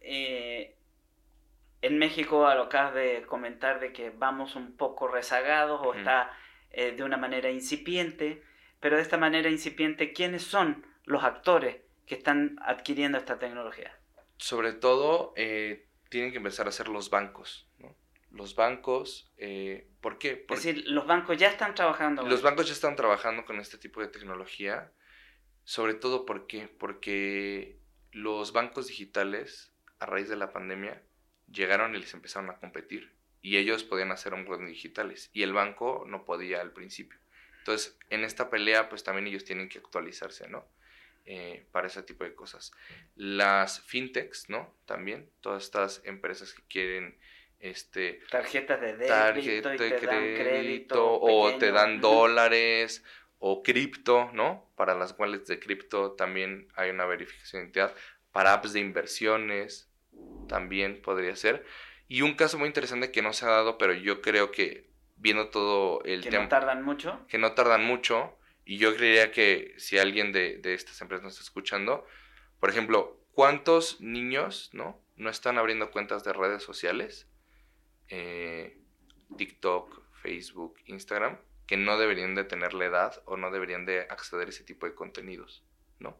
Eh, 0.00 0.77
en 1.82 1.98
México, 1.98 2.46
a 2.46 2.54
lo 2.54 2.68
que 2.68 2.76
acabas 2.76 2.94
de 2.94 3.22
comentar 3.26 3.80
de 3.80 3.92
que 3.92 4.10
vamos 4.10 4.56
un 4.56 4.76
poco 4.76 5.08
rezagados 5.08 5.80
o 5.84 5.94
está 5.94 6.30
eh, 6.70 6.92
de 6.92 7.02
una 7.04 7.16
manera 7.16 7.50
incipiente, 7.50 8.42
pero 8.80 8.96
de 8.96 9.02
esta 9.02 9.16
manera 9.16 9.48
incipiente, 9.48 10.12
¿quiénes 10.12 10.42
son 10.42 10.86
los 11.04 11.24
actores 11.24 11.76
que 12.06 12.14
están 12.14 12.56
adquiriendo 12.62 13.18
esta 13.18 13.38
tecnología? 13.38 13.96
Sobre 14.38 14.72
todo, 14.72 15.32
eh, 15.36 15.86
tienen 16.10 16.30
que 16.30 16.38
empezar 16.38 16.68
a 16.68 16.72
ser 16.72 16.88
los 16.88 17.10
bancos, 17.10 17.68
¿no? 17.78 17.94
Los 18.30 18.54
bancos, 18.54 19.30
eh, 19.36 19.88
¿por 20.00 20.18
qué? 20.18 20.30
Es 20.30 20.38
Porque 20.46 20.72
decir, 20.72 20.84
los 20.88 21.06
bancos 21.06 21.38
ya 21.38 21.48
están 21.48 21.74
trabajando. 21.74 22.22
con 22.22 22.30
los 22.30 22.40
esto. 22.40 22.48
bancos 22.48 22.66
ya 22.66 22.72
están 22.72 22.96
trabajando 22.96 23.44
con 23.44 23.58
este 23.60 23.78
tipo 23.78 24.00
de 24.00 24.08
tecnología, 24.08 24.92
sobre 25.64 25.94
todo 25.94 26.24
¿por 26.26 26.46
qué? 26.46 26.68
porque 26.68 27.78
los 28.12 28.52
bancos 28.52 28.86
digitales, 28.88 29.72
a 29.98 30.06
raíz 30.06 30.28
de 30.28 30.36
la 30.36 30.52
pandemia, 30.52 31.02
llegaron 31.52 31.94
y 31.94 31.98
les 31.98 32.14
empezaron 32.14 32.50
a 32.50 32.58
competir. 32.58 33.12
Y 33.40 33.56
ellos 33.56 33.84
podían 33.84 34.10
hacer 34.10 34.34
onboarding 34.34 34.68
digitales. 34.68 35.30
Y 35.32 35.42
el 35.42 35.52
banco 35.52 36.04
no 36.06 36.24
podía 36.24 36.60
al 36.60 36.72
principio. 36.72 37.18
Entonces, 37.58 37.96
en 38.10 38.24
esta 38.24 38.50
pelea, 38.50 38.88
pues 38.88 39.04
también 39.04 39.26
ellos 39.26 39.44
tienen 39.44 39.68
que 39.68 39.78
actualizarse, 39.78 40.48
¿no? 40.48 40.66
Eh, 41.26 41.66
para 41.72 41.88
ese 41.88 42.02
tipo 42.02 42.24
de 42.24 42.34
cosas. 42.34 42.72
Las 43.14 43.82
fintechs, 43.82 44.48
¿no? 44.48 44.74
También, 44.86 45.30
todas 45.40 45.64
estas 45.64 46.00
empresas 46.04 46.54
que 46.54 46.62
quieren 46.68 47.18
este 47.60 48.20
tarjetas 48.30 48.80
de 48.80 48.96
débito 48.96 49.08
tarjeta 49.08 49.74
y 49.74 49.78
te 49.78 49.90
dan 49.90 50.06
crédito 50.06 50.44
crédito 50.44 51.20
o 51.20 51.58
te 51.58 51.72
dan 51.72 52.00
dólares 52.00 53.04
o 53.38 53.62
cripto, 53.62 54.30
¿no? 54.32 54.70
Para 54.74 54.94
las 54.94 55.14
wallets 55.18 55.48
de 55.48 55.58
cripto 55.58 56.12
también 56.12 56.68
hay 56.74 56.90
una 56.90 57.04
verificación 57.04 57.60
de 57.60 57.66
identidad. 57.66 57.94
Para 58.32 58.54
apps 58.54 58.72
de 58.72 58.80
inversiones 58.80 59.87
también 60.48 61.00
podría 61.02 61.34
ser. 61.36 61.64
Y 62.08 62.22
un 62.22 62.34
caso 62.34 62.58
muy 62.58 62.66
interesante 62.66 63.12
que 63.12 63.22
no 63.22 63.32
se 63.32 63.44
ha 63.46 63.50
dado, 63.50 63.78
pero 63.78 63.92
yo 63.92 64.22
creo 64.22 64.50
que 64.50 64.88
viendo 65.16 65.50
todo 65.50 66.02
el 66.04 66.22
que 66.22 66.30
tema 66.30 66.44
no 66.44 66.48
tardan 66.48 66.82
mucho. 66.82 67.20
que 67.28 67.38
no 67.38 67.52
tardan 67.52 67.84
mucho. 67.84 68.34
Y 68.64 68.78
yo 68.78 68.94
creería 68.94 69.32
que 69.32 69.74
si 69.78 69.98
alguien 69.98 70.32
de, 70.32 70.58
de 70.58 70.74
estas 70.74 71.00
empresas 71.00 71.24
nos 71.24 71.32
está 71.34 71.44
escuchando, 71.44 72.06
por 72.60 72.70
ejemplo, 72.70 73.18
¿cuántos 73.32 74.00
niños 74.00 74.70
no, 74.72 75.00
no 75.16 75.30
están 75.30 75.58
abriendo 75.58 75.90
cuentas 75.90 76.24
de 76.24 76.32
redes 76.32 76.62
sociales? 76.62 77.28
Eh, 78.08 78.78
TikTok, 79.36 80.02
Facebook, 80.22 80.76
Instagram, 80.86 81.38
que 81.66 81.76
no 81.76 81.98
deberían 81.98 82.34
de 82.34 82.44
tener 82.44 82.74
la 82.74 82.86
edad 82.86 83.22
o 83.26 83.36
no 83.36 83.50
deberían 83.50 83.84
de 83.86 84.00
acceder 84.00 84.48
a 84.48 84.50
ese 84.50 84.64
tipo 84.64 84.86
de 84.86 84.94
contenidos, 84.94 85.62
¿no? 85.98 86.18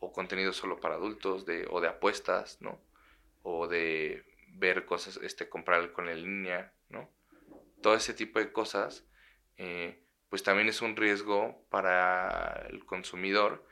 O 0.00 0.12
contenidos 0.12 0.56
solo 0.56 0.80
para 0.80 0.96
adultos, 0.96 1.46
de, 1.46 1.66
o 1.70 1.80
de 1.80 1.88
apuestas, 1.88 2.60
¿no? 2.60 2.80
O 3.48 3.68
de 3.68 4.24
ver 4.54 4.86
cosas, 4.86 5.20
este, 5.22 5.48
comprar 5.48 5.92
con 5.92 6.08
en 6.08 6.22
línea, 6.22 6.72
¿no? 6.88 7.08
Todo 7.80 7.94
ese 7.94 8.12
tipo 8.12 8.40
de 8.40 8.50
cosas, 8.50 9.06
eh, 9.56 10.02
pues 10.28 10.42
también 10.42 10.68
es 10.68 10.82
un 10.82 10.96
riesgo 10.96 11.64
para 11.70 12.66
el 12.68 12.84
consumidor 12.84 13.64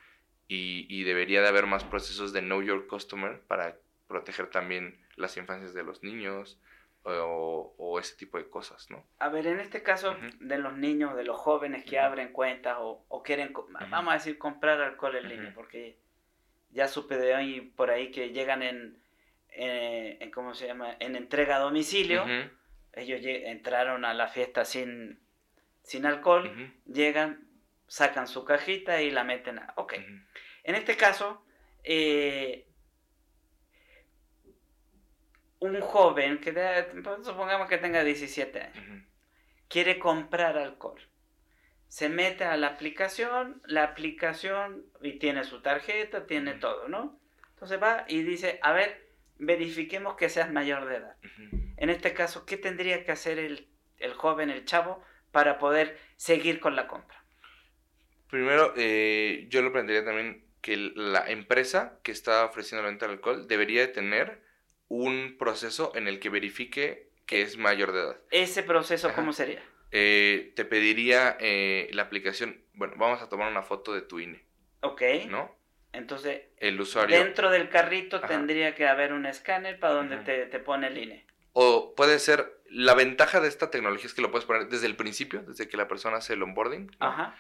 y, 0.47 0.87
y 0.89 1.03
debería 1.03 1.43
de 1.43 1.49
haber 1.49 1.67
más 1.67 1.83
procesos 1.83 2.33
de 2.33 2.41
Know 2.41 2.63
Your 2.63 2.87
Customer 2.87 3.41
para 3.49 3.77
proteger 4.07 4.49
también 4.49 5.05
las 5.17 5.37
infancias 5.37 5.75
de 5.75 5.83
los 5.83 6.05
niños 6.05 6.61
o, 7.03 7.75
o 7.77 7.99
ese 7.99 8.15
tipo 8.17 8.39
de 8.39 8.49
cosas, 8.49 8.89
¿no? 8.91 9.05
A 9.19 9.29
ver, 9.29 9.49
en 9.49 9.59
este 9.59 9.83
caso 9.83 10.17
de 10.39 10.59
los 10.59 10.77
niños, 10.77 11.17
de 11.17 11.25
los 11.25 11.37
jóvenes 11.37 11.85
que 11.85 11.99
abren 11.99 12.33
cuentas 12.33 12.77
o, 12.79 13.05
o 13.09 13.23
quieren, 13.25 13.53
vamos 13.91 14.13
a 14.13 14.19
decir, 14.19 14.39
comprar 14.39 14.81
alcohol 14.81 15.17
en 15.17 15.29
línea, 15.29 15.53
porque 15.53 15.99
ya 16.71 16.87
supe 16.87 17.17
de 17.17 17.35
hoy 17.35 17.61
por 17.61 17.91
ahí 17.91 18.13
que 18.13 18.31
llegan 18.31 18.63
en, 18.63 19.04
eh, 19.55 20.19
en 20.21 20.31
¿cómo 20.31 20.55
se 20.55 20.67
llama? 20.67 20.97
En 21.01 21.17
entrega 21.17 21.57
a 21.57 21.61
domicilio. 21.61 22.23
Ujú, 22.25 22.51
Ellos 22.93 23.21
lle- 23.21 23.47
entraron 23.47 24.05
a 24.05 24.15
la 24.15 24.29
fiesta 24.29 24.65
sin, 24.65 25.21
sin 25.83 26.07
alcohol, 26.07 26.47
ujú, 26.47 26.93
llegan, 26.95 27.49
sacan 27.89 28.29
su 28.29 28.45
cajita 28.45 29.03
y 29.03 29.11
la 29.11 29.25
meten 29.25 29.59
a... 29.59 29.73
Ok, 29.77 29.95
ujú. 29.99 30.15
en 30.65 30.75
este 30.75 30.97
caso, 30.97 31.45
eh, 31.83 32.69
un 35.61 35.81
joven 35.81 36.41
que 36.41 36.53
pues, 36.53 37.27
supongamos 37.27 37.69
que 37.69 37.79
tenga 37.79 38.05
17 38.05 38.61
años, 38.61 38.85
quiere 39.69 39.99
comprar 39.99 40.59
alcohol. 40.59 41.01
Se 41.89 42.09
mete 42.09 42.45
a 42.45 42.57
la 42.57 42.69
aplicación, 42.69 43.63
la 43.67 43.85
aplicación 43.85 44.85
y 45.01 45.19
tiene 45.19 45.45
su 45.45 45.63
tarjeta, 45.63 46.27
tiene 46.27 46.55
todo, 46.55 46.89
¿no? 46.89 47.21
Entonces 47.51 47.81
va 47.81 48.05
y 48.09 48.23
dice, 48.23 48.59
a 48.63 48.73
ver, 48.73 49.04
verifiquemos 49.47 50.17
que 50.17 50.29
seas 50.29 50.53
mayor 50.53 50.87
de 50.87 50.97
edad. 50.97 51.17
En 51.77 51.91
este 51.91 52.15
caso, 52.15 52.47
¿qué 52.47 52.57
tendría 52.57 53.05
que 53.05 53.13
hacer 53.13 53.39
el, 53.39 53.69
el 53.99 54.15
joven, 54.15 54.51
el 54.51 54.65
chavo, 54.65 55.03
para 55.33 55.59
poder 55.59 55.99
seguir 56.17 56.61
con 56.61 56.77
la 56.77 56.87
compra? 56.87 57.25
Primero, 58.31 58.73
eh, 58.77 59.47
yo 59.49 59.63
lo 59.63 59.73
plantearía 59.73 60.05
también 60.05 60.45
que 60.61 60.77
la 60.77 61.31
empresa 61.31 62.01
que 62.03 62.13
está 62.13 62.45
ofreciendo 62.45 62.83
la 62.83 62.89
venta 62.89 63.07
de 63.07 63.13
alcohol 63.13 63.47
debería 63.47 63.83
de 63.83 63.89
tener 63.89 64.43
un 64.89 65.37
proceso 65.39 65.93
en 65.95 66.09
el 66.09 66.21
que 66.21 66.31
verifique 66.31 67.11
que 67.27 67.43
es 67.43 67.57
mayor 67.59 67.93
de 67.93 68.01
edad. 68.01 68.21
Ese 68.31 68.63
proceso, 68.63 69.09
Ajá. 69.09 69.17
¿cómo 69.17 69.33
sería? 69.33 69.63
Eh, 69.93 70.53
te 70.57 70.65
pediría 70.65 71.37
eh, 71.41 71.89
la 71.93 72.03
aplicación, 72.03 72.65
bueno, 72.75 72.95
vamos 72.97 73.23
a 73.23 73.29
tomar 73.29 73.51
una 73.51 73.63
foto 73.63 73.93
de 73.95 74.03
tu 74.03 74.19
INE, 74.19 74.45
Ok. 74.81 75.03
¿no? 75.29 75.55
Entonces, 75.95 76.43
El 76.59 76.81
usuario. 76.81 77.17
dentro 77.19 77.51
del 77.51 77.69
carrito 77.69 78.17
Ajá. 78.19 78.29
tendría 78.29 78.75
que 78.75 78.87
haber 78.87 79.13
un 79.13 79.27
escáner 79.27 79.79
para 79.79 79.95
donde 79.95 80.17
te, 80.19 80.47
te 80.47 80.59
pone 80.59 80.89
el 80.89 80.99
INE. 80.99 81.27
O 81.53 81.95
puede 81.95 82.19
ser, 82.19 82.61
la 82.69 82.95
ventaja 82.95 83.41
de 83.41 83.49
esta 83.49 83.71
tecnología 83.71 84.07
es 84.07 84.15
que 84.15 84.23
lo 84.23 84.31
puedes 84.31 84.45
poner 84.47 84.69
desde 84.69 84.87
el 84.87 84.97
principio, 84.97 85.43
desde 85.43 85.69
que 85.69 85.77
la 85.77 85.87
persona 85.89 86.17
hace 86.17 86.33
el 86.35 86.43
onboarding, 86.43 86.87
¿no? 87.01 87.07
Ajá. 87.07 87.37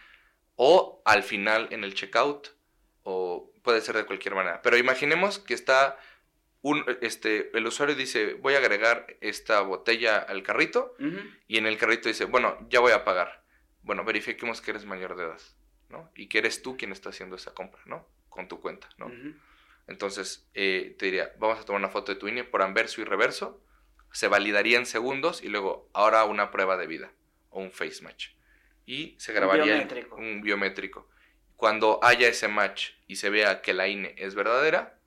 o 0.56 1.02
al 1.04 1.24
final 1.24 1.66
en 1.72 1.82
el 1.82 1.94
checkout, 1.94 2.48
o 3.02 3.50
puede 3.62 3.80
ser 3.80 3.96
de 3.96 4.06
cualquier 4.06 4.34
manera. 4.36 4.62
Pero 4.62 4.76
imaginemos 4.76 5.38
que 5.40 5.54
está 5.54 5.98
un, 6.62 6.84
este, 7.02 7.50
el 7.58 7.66
usuario 7.66 7.94
dice, 7.96 8.34
voy 8.34 8.54
a 8.54 8.58
agregar 8.58 9.06
esta 9.20 9.60
botella 9.62 10.16
al 10.18 10.42
carrito, 10.44 10.94
y 11.48 11.58
en 11.58 11.66
el 11.66 11.76
carrito 11.76 12.08
dice, 12.08 12.24
bueno, 12.24 12.56
ya 12.70 12.78
voy 12.80 12.92
a 12.92 13.04
pagar. 13.04 13.42
Bueno, 13.82 14.04
verifiquemos 14.04 14.60
que 14.62 14.70
eres 14.70 14.84
mayor 14.86 15.16
de 15.16 15.24
edad, 15.24 15.40
¿no? 15.90 16.10
Y 16.14 16.28
que 16.28 16.38
eres 16.38 16.62
tú 16.62 16.76
quien 16.78 16.92
está 16.92 17.10
haciendo 17.10 17.36
esa 17.36 17.52
compra, 17.52 17.82
¿no? 17.84 18.06
Con 18.34 18.48
tu 18.48 18.60
cuenta, 18.60 18.88
¿no? 18.98 19.10
Entonces, 19.86 20.48
eh, 20.54 20.96
te 20.98 21.06
diría, 21.06 21.32
vamos 21.38 21.60
a 21.60 21.64
tomar 21.64 21.78
una 21.80 21.88
foto 21.88 22.12
de 22.12 22.18
tu 22.18 22.26
INE 22.26 22.42
por 22.42 22.62
anverso 22.62 23.00
y 23.00 23.04
reverso, 23.04 23.62
se 24.10 24.26
validaría 24.28 24.76
en 24.78 24.86
segundos 24.86 25.42
y 25.42 25.48
luego 25.48 25.88
ahora 25.92 26.24
una 26.24 26.50
prueba 26.50 26.76
de 26.76 26.86
vida 26.88 27.12
o 27.50 27.60
un 27.60 27.70
face 27.70 28.02
match. 28.02 28.30
Y 28.86 29.14
se 29.18 29.30
Un 29.32 29.36
grabaría 29.36 29.62
el- 29.64 29.70
biométrico. 29.70 30.16
un 30.16 30.40
biométrico. 30.42 31.08
Cuando 31.56 32.00
haya 32.02 32.26
ese 32.28 32.48
match 32.48 32.90
y 33.06 33.16
se 33.16 33.30
vea 33.30 33.62
que 33.62 33.72
la 33.72 33.86
INE 33.86 34.14
es 34.18 34.34
verdadera, 34.34 34.98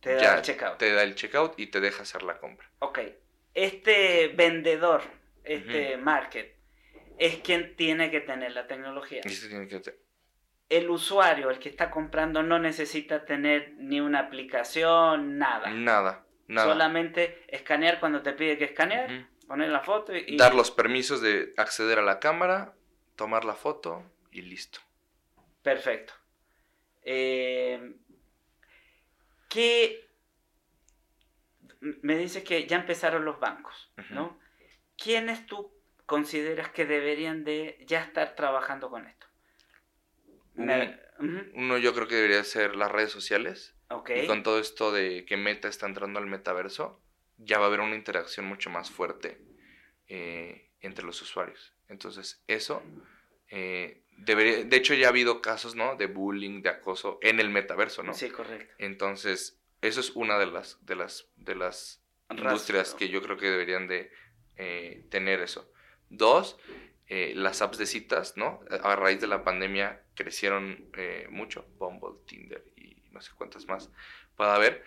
Te 0.00 0.14
da 0.14 0.20
ya 0.20 0.34
el 0.36 0.42
checkout. 0.42 0.76
te 0.78 0.92
da 0.92 1.02
el 1.02 1.14
checkout 1.14 1.58
y 1.58 1.68
te 1.68 1.80
deja 1.80 2.02
hacer 2.02 2.22
la 2.22 2.38
compra. 2.38 2.70
Ok. 2.80 2.98
Este 3.54 4.28
vendedor, 4.28 5.02
este 5.44 5.96
market, 5.96 6.54
es 7.18 7.36
quien 7.36 7.74
tiene 7.76 8.10
que 8.10 8.20
tener 8.20 8.52
la 8.52 8.66
tecnología. 8.66 9.22
Eso 9.24 9.48
tiene 9.48 9.66
que 9.66 9.80
El 10.68 10.90
usuario, 10.90 11.50
el 11.50 11.58
que 11.58 11.68
está 11.68 11.90
comprando, 11.90 12.42
no 12.42 12.58
necesita 12.58 13.24
tener 13.24 13.74
ni 13.78 14.00
una 14.00 14.20
aplicación, 14.20 15.38
nada. 15.38 15.70
Nada, 15.70 16.26
nada. 16.48 16.72
Solamente 16.72 17.44
escanear 17.48 18.00
cuando 18.00 18.22
te 18.22 18.32
pide 18.32 18.58
que 18.58 18.64
escanear, 18.64 19.28
poner 19.46 19.68
la 19.68 19.80
foto 19.80 20.14
y... 20.14 20.36
Dar 20.36 20.54
los 20.54 20.70
permisos 20.72 21.20
de 21.20 21.54
acceder 21.56 22.00
a 22.00 22.02
la 22.02 22.18
cámara, 22.18 22.74
tomar 23.14 23.44
la 23.44 23.54
foto 23.54 24.02
y 24.32 24.42
listo. 24.42 24.80
Perfecto. 25.62 26.14
Eh, 27.02 27.94
¿Qué... 29.48 30.08
Me 31.80 32.16
dice 32.16 32.42
que 32.42 32.66
ya 32.66 32.78
empezaron 32.78 33.24
los 33.24 33.38
bancos, 33.38 33.92
¿no? 34.10 34.38
¿Quiénes 34.96 35.46
tú 35.46 35.72
consideras 36.06 36.70
que 36.70 36.86
deberían 36.86 37.44
de 37.44 37.84
ya 37.86 38.00
estar 38.00 38.34
trabajando 38.34 38.90
con 38.90 39.06
esto? 39.06 39.25
Me- 40.56 40.98
Uno 41.54 41.78
yo 41.78 41.94
creo 41.94 42.06
que 42.08 42.14
debería 42.16 42.44
ser 42.44 42.76
las 42.76 42.90
redes 42.90 43.10
sociales. 43.12 43.74
Y 44.24 44.26
con 44.26 44.42
todo 44.42 44.58
esto 44.58 44.92
de 44.92 45.24
que 45.24 45.36
Meta 45.36 45.68
está 45.68 45.86
entrando 45.86 46.18
al 46.18 46.26
metaverso, 46.26 47.00
ya 47.38 47.58
va 47.58 47.64
a 47.64 47.68
haber 47.68 47.80
una 47.80 47.94
interacción 47.96 48.46
mucho 48.46 48.68
más 48.70 48.90
fuerte 48.90 49.38
eh, 50.08 50.70
entre 50.80 51.04
los 51.04 51.20
usuarios. 51.22 51.72
Entonces, 51.88 52.42
eso 52.48 52.82
eh, 53.48 54.02
debería, 54.18 54.64
de 54.64 54.76
hecho 54.76 54.94
ya 54.94 55.06
ha 55.06 55.10
habido 55.10 55.40
casos, 55.40 55.74
¿no? 55.74 55.96
De 55.96 56.06
bullying, 56.06 56.62
de 56.62 56.68
acoso 56.70 57.18
en 57.22 57.40
el 57.40 57.48
metaverso, 57.50 58.02
¿no? 58.02 58.12
Sí, 58.14 58.28
correcto. 58.30 58.74
Entonces, 58.78 59.60
eso 59.82 60.00
es 60.00 60.10
una 60.10 60.38
de 60.38 60.46
las, 60.46 60.78
de 60.84 60.96
las, 60.96 61.28
de 61.36 61.54
las 61.54 62.02
industrias 62.30 62.94
que 62.94 63.08
yo 63.08 63.22
creo 63.22 63.36
que 63.36 63.50
deberían 63.50 63.86
de 63.88 64.10
eh, 64.56 65.04
tener 65.10 65.40
eso. 65.40 65.70
Dos, 66.08 66.58
eh, 67.08 67.32
las 67.36 67.62
apps 67.62 67.78
de 67.78 67.86
citas, 67.86 68.36
¿no? 68.36 68.60
A 68.82 68.96
raíz 68.96 69.20
de 69.20 69.26
la 69.26 69.44
pandemia 69.44 70.02
crecieron 70.14 70.88
eh, 70.96 71.26
mucho, 71.30 71.66
Bumble, 71.78 72.18
Tinder 72.26 72.64
y 72.76 73.02
no 73.12 73.20
sé 73.20 73.30
cuántas 73.36 73.66
más 73.66 73.90
pueda 74.36 74.54
haber. 74.54 74.84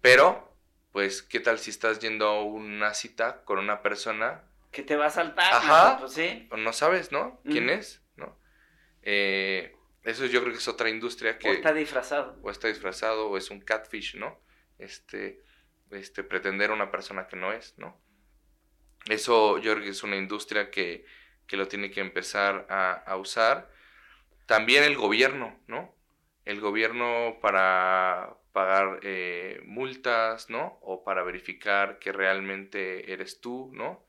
Pero, 0.00 0.56
pues, 0.92 1.22
¿qué 1.22 1.40
tal 1.40 1.58
si 1.58 1.70
estás 1.70 1.98
yendo 2.00 2.26
a 2.28 2.42
una 2.42 2.94
cita 2.94 3.42
con 3.44 3.58
una 3.58 3.82
persona 3.82 4.42
Que 4.72 4.82
te 4.82 4.96
va 4.96 5.06
a 5.06 5.10
saltar, 5.10 5.52
Ajá. 5.52 5.92
¿no? 5.94 5.98
Pues 6.00 6.12
sí. 6.14 6.48
o 6.50 6.56
no 6.56 6.72
sabes, 6.72 7.12
¿no? 7.12 7.40
¿Quién 7.44 7.64
Ujú. 7.68 7.74
es? 7.78 8.02
¿No? 8.16 8.38
Eh, 9.02 9.76
eso 10.02 10.24
yo 10.26 10.40
creo 10.40 10.52
que 10.52 10.58
es 10.58 10.68
otra 10.68 10.88
industria 10.88 11.38
que 11.38 11.50
O 11.50 11.52
está 11.52 11.74
disfrazado. 11.74 12.38
o 12.42 12.50
está 12.50 12.68
disfrazado 12.68 13.28
o 13.28 13.36
es 13.36 13.50
un 13.50 13.60
catfish, 13.60 14.16
¿no? 14.16 14.40
Este, 14.78 15.42
este, 15.90 16.24
pretender 16.24 16.70
a 16.70 16.74
una 16.74 16.90
persona 16.90 17.26
que 17.28 17.36
no 17.36 17.52
es, 17.52 17.74
¿no? 17.76 18.00
Eso 19.08 19.58
yo 19.58 19.72
creo 19.72 19.84
que 19.84 19.90
es 19.90 20.02
una 20.02 20.16
industria 20.16 20.70
que, 20.70 21.04
que 21.50 21.56
lo 21.56 21.66
tiene 21.66 21.90
que 21.90 22.00
empezar 22.00 22.64
a, 22.70 22.92
a 22.92 23.16
usar. 23.16 23.68
También 24.46 24.84
el 24.84 24.96
gobierno, 24.96 25.58
¿no? 25.66 25.92
el 26.44 26.60
gobierno 26.60 27.38
para 27.40 28.36
pagar 28.52 29.00
eh, 29.02 29.60
multas, 29.64 30.50
¿no? 30.50 30.78
O 30.82 31.04
para 31.04 31.22
verificar 31.22 31.98
que 31.98 32.12
realmente 32.12 33.12
eres 33.12 33.40
tú, 33.40 33.70
¿no? 33.72 34.04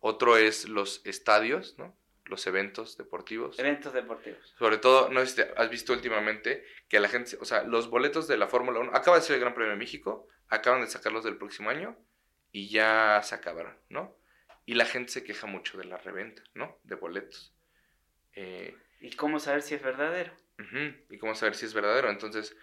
Otro 0.00 0.36
es 0.36 0.68
los 0.68 1.04
estadios, 1.06 1.78
¿no? 1.78 1.96
Los 2.24 2.46
eventos 2.46 2.96
deportivos. 2.96 3.58
Eventos 3.58 3.92
deportivos. 3.92 4.54
Sobre 4.58 4.78
todo, 4.78 5.08
no 5.10 5.24
sé 5.24 5.26
si 5.26 5.50
has 5.56 5.70
visto 5.70 5.92
últimamente 5.92 6.64
que 6.88 6.98
la 6.98 7.08
gente, 7.08 7.36
o 7.40 7.44
sea, 7.44 7.62
los 7.62 7.88
boletos 7.88 8.26
de 8.26 8.38
la 8.38 8.48
Fórmula 8.48 8.80
1, 8.80 8.90
acaba 8.94 9.18
de 9.18 9.22
ser 9.22 9.34
el 9.34 9.40
Gran 9.40 9.54
Premio 9.54 9.70
de 9.70 9.78
México, 9.78 10.28
acaban 10.48 10.80
de 10.80 10.88
sacarlos 10.88 11.24
del 11.24 11.36
próximo 11.36 11.70
año 11.70 11.96
y 12.50 12.70
ya 12.70 13.20
se 13.22 13.34
acabaron, 13.34 13.76
¿no? 13.88 14.16
Y 14.66 14.74
la 14.74 14.86
gente 14.86 15.12
se 15.12 15.24
queja 15.24 15.46
mucho 15.46 15.78
de 15.78 15.84
la 15.84 15.98
reventa, 15.98 16.42
¿no? 16.54 16.78
De 16.84 16.94
boletos. 16.94 17.54
Eh, 18.34 18.76
¿Y 19.00 19.10
cómo 19.12 19.38
saber 19.38 19.62
si 19.62 19.74
es 19.74 19.82
verdadero? 19.82 20.32
y 21.10 21.18
cómo 21.18 21.34
saber 21.34 21.54
si 21.54 21.66
es 21.66 21.74
verdadero. 21.74 22.10
Entonces, 22.10 22.56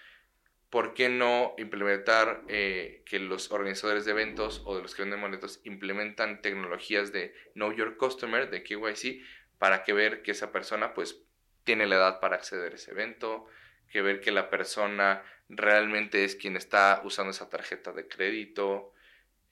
¿por 0.70 0.94
qué 0.94 1.10
no 1.10 1.54
implementar 1.58 2.44
eh, 2.48 3.04
que 3.06 3.20
los 3.20 3.52
organizadores 3.52 4.06
de 4.06 4.12
eventos 4.12 4.62
o 4.66 4.76
de 4.76 4.82
los 4.82 4.96
que 4.96 5.02
venden 5.02 5.22
boletos 5.22 5.60
implementan 5.66 6.42
tecnologías 6.42 7.12
de 7.12 7.36
Know 7.54 7.74
Your 7.74 7.98
Customer, 7.98 8.50
de 8.50 8.64
KYC, 8.64 9.24
para 9.58 9.84
que 9.84 9.94
ver 9.94 10.24
que 10.24 10.32
esa 10.32 10.52
persona 10.52 10.94
pues 10.94 11.22
tiene 11.64 11.86
la 11.86 11.96
edad 11.96 12.20
para 12.20 12.38
acceder 12.38 12.72
a 12.72 12.76
ese 12.76 12.92
evento, 12.92 13.46
que 13.92 14.02
ver 14.02 14.22
que 14.22 14.32
la 14.32 14.50
persona 14.50 15.24
realmente 15.50 16.24
es 16.24 16.36
quien 16.36 16.56
está 16.56 17.02
usando 17.04 17.32
esa 17.32 17.50
tarjeta 17.50 17.92
de 17.92 18.08
crédito 18.08 18.94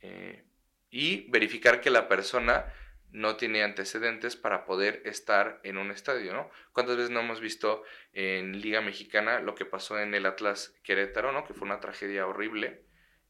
eh, 0.02 0.44
y 0.90 1.30
verificar 1.30 1.82
que 1.82 1.90
la 1.90 2.08
persona 2.08 2.66
no 3.12 3.38
tiene 3.38 3.64
antecedentes 3.64 4.36
para 4.36 4.66
poder 4.66 5.02
estar 5.06 5.60
en 5.64 5.78
un 5.78 5.92
estadio, 5.92 6.34
¿no? 6.34 6.50
¿Cuántas 6.74 6.96
veces 6.98 7.10
no 7.10 7.22
hemos 7.22 7.42
visto 7.42 7.84
en 8.14 8.62
Liga 8.62 8.82
Mexicana 8.82 9.40
lo 9.40 9.56
que 9.56 9.66
pasó 9.66 10.00
en 10.00 10.14
el 10.14 10.26
Atlas 10.26 10.76
Querétaro, 10.84 11.32
¿no? 11.32 11.44
Que 11.44 11.54
fue 11.54 11.66
una 11.66 11.80
tragedia 11.80 12.28
horrible. 12.28 12.84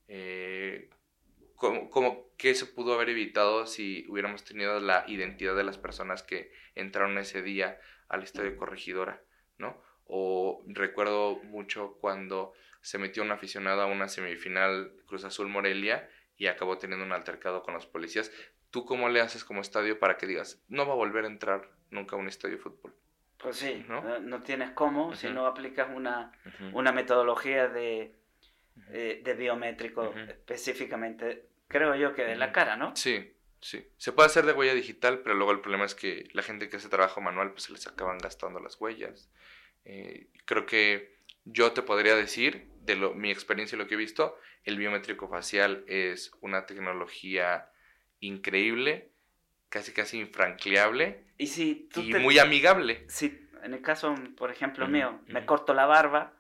Eh, 0.08 0.90
como, 1.56 2.30
que 2.38 2.56
se 2.56 2.66
pudo 2.66 2.94
haber 2.94 3.10
evitado 3.10 3.66
si 3.66 4.06
hubiéramos 4.08 4.46
tenido 4.46 4.80
la 4.80 5.04
identidad 5.08 5.56
de 5.56 5.66
las 5.66 5.78
personas 5.78 6.24
que 6.24 6.52
entraron 6.76 7.18
ese 7.18 7.42
día 7.42 7.80
al 8.08 8.24
estadio 8.24 8.56
Corregidora, 8.56 9.22
¿no? 9.58 9.82
O 10.06 10.64
recuerdo 10.68 11.36
mucho 11.44 11.98
cuando 12.00 12.54
se 12.82 12.98
metió 12.98 13.24
un 13.24 13.32
aficionado 13.32 13.82
a 13.82 13.88
una 13.88 14.08
semifinal 14.08 14.94
Cruz 15.06 15.26
Azul 15.26 15.50
Morelia 15.50 16.10
y 16.40 16.48
acabó 16.48 16.80
teniendo 16.80 17.06
un 17.06 17.12
altercado 17.12 17.62
con 17.62 17.76
los 17.76 17.86
policías. 17.86 18.32
¿Tú 18.72 18.86
cómo 18.86 19.10
le 19.10 19.22
haces 19.22 19.44
como 19.44 19.62
estadio 19.62 20.00
para 20.00 20.18
que 20.18 20.26
digas, 20.26 20.64
no 20.70 20.88
va 20.88 20.94
a 20.94 20.96
volver 20.96 21.26
a 21.26 21.28
entrar 21.28 21.70
nunca 21.92 22.16
a 22.16 22.20
un 22.20 22.28
estadio 22.28 22.56
de 22.56 22.64
fútbol? 22.64 22.96
Pues 23.38 23.58
sí, 23.58 23.86
no, 23.88 24.20
no 24.20 24.42
tienes 24.42 24.72
cómo 24.72 25.16
si 25.16 25.30
no 25.30 25.46
aplicas 25.46 25.90
una, 25.94 26.32
una 26.74 26.92
metodología 26.92 27.68
de, 27.68 28.16
eh, 28.90 29.22
de 29.24 29.34
biométrico 29.34 30.14
específicamente, 30.28 31.46
creo 31.68 31.96
yo 31.96 32.14
que 32.14 32.24
de 32.24 32.36
la 32.36 32.52
cara, 32.52 32.76
¿no? 32.76 32.96
Sí, 32.96 33.34
sí. 33.62 33.86
Se 33.98 34.12
puede 34.14 34.28
hacer 34.28 34.46
de 34.46 34.54
huella 34.54 34.74
digital, 34.74 35.20
pero 35.20 35.36
luego 35.36 35.52
el 35.52 35.62
problema 35.62 35.86
es 35.86 35.96
que 35.96 36.28
la 36.34 36.42
gente 36.42 36.70
que 36.70 36.78
hace 36.78 36.90
trabajo 36.90 37.22
manual, 37.22 37.52
pues 37.52 37.64
se 37.64 37.74
les 37.74 37.88
acaban 37.88 38.18
gastando 38.18 38.60
las 38.60 38.80
huellas. 38.80 39.30
Eh, 39.86 40.28
creo 40.46 40.66
que 40.66 41.19
yo 41.52 41.72
te 41.72 41.82
podría 41.82 42.16
decir, 42.16 42.68
de 42.82 42.96
lo, 42.96 43.14
mi 43.14 43.32
experiencia 43.32 43.76
y 43.76 43.80
lo 43.80 43.88
que 43.88 43.96
he 43.96 43.98
visto, 43.98 44.38
el 44.64 44.78
biométrico 44.78 45.28
facial 45.28 45.84
es 45.88 46.32
una 46.42 46.66
tecnología 46.66 47.70
increíble, 48.20 49.12
casi 49.70 49.92
casi 49.92 50.20
infranqueable 50.20 51.24
y, 51.38 51.48
si 51.48 51.90
y 51.96 52.14
muy 52.16 52.40
amigable. 52.40 53.06
Si 53.08 53.48
en 53.64 53.74
el 53.74 53.82
caso, 53.82 54.16
por 54.38 54.52
ejemplo, 54.52 54.88
mío, 54.88 55.22
me 55.28 55.46
corto 55.46 55.74
la 55.74 55.86
barba, 55.86 56.34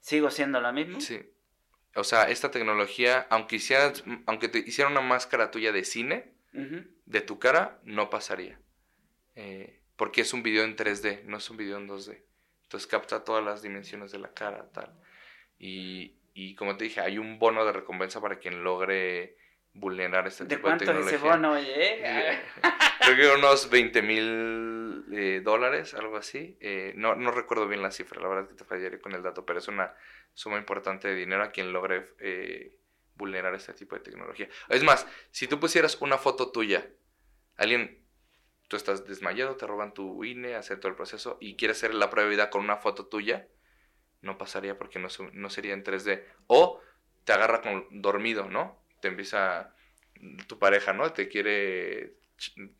¿sigo 0.00 0.30
siendo 0.30 0.60
la 0.60 0.72
misma? 0.72 1.00
Sí. 1.00 1.20
O 1.94 2.04
sea, 2.04 2.28
esta 2.28 2.50
tecnología, 2.50 3.26
aunque, 3.30 3.56
hicieras, 3.56 4.04
aunque 4.26 4.48
te 4.48 4.58
hiciera 4.58 4.90
una 4.90 5.00
máscara 5.00 5.50
tuya 5.50 5.72
de 5.72 5.84
cine, 5.84 6.32
de 6.52 7.20
tu 7.20 7.38
cara, 7.38 7.80
no 7.84 8.10
pasaría. 8.10 8.60
Eh, 9.34 9.80
porque 9.96 10.20
es 10.20 10.32
un 10.32 10.42
video 10.42 10.64
en 10.64 10.76
3D, 10.76 11.24
no 11.24 11.36
es 11.36 11.50
un 11.50 11.56
video 11.56 11.78
en 11.78 11.88
2D. 11.88 12.22
Entonces 12.68 12.86
capta 12.86 13.24
todas 13.24 13.42
las 13.42 13.62
dimensiones 13.62 14.12
de 14.12 14.18
la 14.18 14.34
cara, 14.34 14.68
tal. 14.74 14.92
Y, 15.58 16.18
y 16.34 16.54
como 16.54 16.76
te 16.76 16.84
dije, 16.84 17.00
hay 17.00 17.16
un 17.16 17.38
bono 17.38 17.64
de 17.64 17.72
recompensa 17.72 18.20
para 18.20 18.38
quien 18.38 18.62
logre 18.62 19.38
vulnerar 19.72 20.26
este 20.26 20.44
tipo 20.44 20.68
de 20.68 20.76
tecnología. 20.76 21.12
¿De 21.12 21.18
cuánto 21.18 21.56
ese 21.56 21.56
bono 21.56 21.58
llega? 21.58 22.42
Creo 23.00 23.16
que 23.16 23.38
unos 23.38 23.70
20 23.70 24.02
mil 24.02 25.04
eh, 25.12 25.40
dólares, 25.42 25.94
algo 25.94 26.18
así. 26.18 26.58
Eh, 26.60 26.92
no, 26.94 27.14
no 27.14 27.30
recuerdo 27.30 27.66
bien 27.66 27.80
la 27.80 27.90
cifra, 27.90 28.20
la 28.20 28.28
verdad 28.28 28.48
que 28.50 28.54
te 28.54 28.64
fallaré 28.64 29.00
con 29.00 29.14
el 29.14 29.22
dato, 29.22 29.46
pero 29.46 29.60
es 29.60 29.68
una 29.68 29.94
suma 30.34 30.58
importante 30.58 31.08
de 31.08 31.14
dinero 31.14 31.42
a 31.42 31.50
quien 31.50 31.72
logre 31.72 32.04
eh, 32.18 32.76
vulnerar 33.14 33.54
este 33.54 33.72
tipo 33.72 33.94
de 33.94 34.02
tecnología. 34.02 34.46
Es 34.68 34.84
más, 34.84 35.06
si 35.30 35.48
tú 35.48 35.58
pusieras 35.58 35.96
una 36.02 36.18
foto 36.18 36.52
tuya, 36.52 36.86
alguien 37.56 38.06
tú 38.68 38.76
estás 38.76 39.06
desmayado, 39.06 39.56
te 39.56 39.66
roban 39.66 39.94
tu 39.94 40.24
INE, 40.24 40.54
hacer 40.54 40.78
todo 40.78 40.90
el 40.90 40.96
proceso 40.96 41.38
y 41.40 41.56
quieres 41.56 41.78
hacer 41.78 41.94
la 41.94 42.10
prueba 42.10 42.28
de 42.28 42.36
vida 42.36 42.50
con 42.50 42.62
una 42.62 42.76
foto 42.76 43.06
tuya, 43.06 43.48
no 44.20 44.36
pasaría 44.38 44.76
porque 44.78 44.98
no, 44.98 45.08
no 45.32 45.50
sería 45.50 45.72
en 45.72 45.84
3D. 45.84 46.22
O 46.46 46.80
te 47.24 47.32
agarra 47.32 47.62
con 47.62 47.86
dormido, 47.90 48.48
¿no? 48.48 48.80
Te 49.00 49.08
empieza 49.08 49.74
tu 50.46 50.58
pareja, 50.58 50.92
¿no? 50.92 51.12
Te 51.12 51.28
quiere 51.28 52.18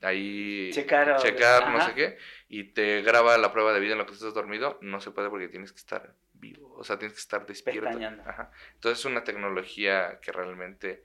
ahí 0.03 0.71
checar, 0.73 1.17
checar 1.17 1.71
no 1.73 1.85
sé 1.85 1.95
qué, 1.95 2.19
y 2.49 2.65
te 2.65 3.03
graba 3.03 3.37
la 3.39 3.53
prueba 3.53 3.73
de 3.73 3.81
vida 3.81 3.93
en 3.93 3.99
lo 3.99 4.07
que 4.07 4.13
estás 4.13 4.35
dormido, 4.35 4.79
no 4.83 5.01
se 5.01 5.11
puede 5.11 5.31
porque 5.31 5.49
tienes 5.49 5.73
que 5.73 5.79
estar 5.79 6.15
vivo, 6.35 6.73
o 6.75 6.85
sea, 6.85 6.99
tienes 6.99 7.15
que 7.15 7.21
estar 7.21 7.45
despierto. 7.47 7.91
Entonces 7.91 9.01
es 9.01 9.05
una 9.05 9.25
tecnología 9.25 10.21
que 10.23 10.31
realmente 10.31 11.03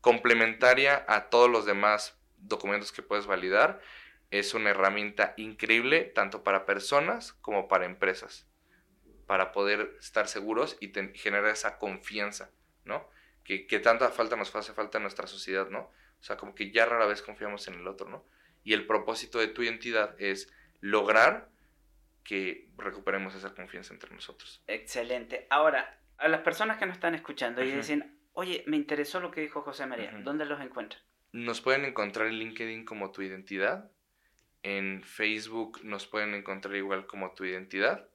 complementaria 0.00 1.04
a 1.06 1.30
todos 1.30 1.48
los 1.48 1.66
demás 1.66 2.18
documentos 2.36 2.92
que 2.92 3.02
puedes 3.02 3.26
validar 3.26 3.80
es 4.38 4.52
una 4.52 4.70
herramienta 4.70 5.32
increíble 5.36 6.02
tanto 6.02 6.42
para 6.42 6.66
personas 6.66 7.34
como 7.34 7.68
para 7.68 7.84
empresas, 7.84 8.48
para 9.26 9.52
poder 9.52 9.96
estar 10.00 10.26
seguros 10.26 10.76
y 10.80 10.92
generar 11.14 11.52
esa 11.52 11.78
confianza, 11.78 12.50
¿no? 12.84 13.08
Que, 13.44 13.64
tanta 13.78 14.08
falta 14.08 14.34
nos 14.34 14.54
hace 14.56 14.72
falta 14.72 14.98
en 14.98 15.02
nuestra 15.02 15.28
sociedad, 15.28 15.68
¿no? 15.68 15.82
O 16.18 16.22
sea, 16.22 16.36
como 16.36 16.56
que 16.56 16.72
ya 16.72 16.84
rara 16.84 17.06
vez 17.06 17.22
confiamos 17.22 17.68
en 17.68 17.74
el 17.74 17.86
otro, 17.86 18.08
¿no? 18.08 18.24
Y 18.64 18.72
el 18.72 18.86
propósito 18.86 19.38
de 19.38 19.46
tu 19.46 19.62
identidad 19.62 20.16
es 20.18 20.52
lograr 20.80 21.50
que 22.24 22.70
recuperemos 22.76 23.36
esa 23.36 23.54
confianza 23.54 23.94
entre 23.94 24.12
nosotros. 24.12 24.64
Excelente. 24.66 25.46
Ahora, 25.48 26.00
a 26.16 26.26
las 26.26 26.40
personas 26.40 26.78
que 26.78 26.86
nos 26.86 26.96
están 26.96 27.14
escuchando 27.14 27.62
y 27.62 27.70
dicen, 27.70 28.18
oye, 28.32 28.64
me 28.66 28.78
interesó 28.78 29.20
lo 29.20 29.30
que 29.30 29.42
dijo 29.42 29.62
José 29.62 29.86
María, 29.86 30.10
¿dónde 30.24 30.44
los 30.44 30.60
encuentran? 30.60 31.00
Nos 31.30 31.60
pueden 31.60 31.84
encontrar 31.84 32.26
en 32.26 32.34
LinkedIn 32.34 32.84
como 32.84 33.12
tu 33.12 33.22
identidad 33.22 33.92
en 34.64 35.02
Facebook 35.02 35.84
nos 35.84 36.06
pueden 36.06 36.34
encontrar 36.34 36.74
igual 36.74 37.06
como 37.06 37.34
tu 37.34 37.44
identidad. 37.44 38.08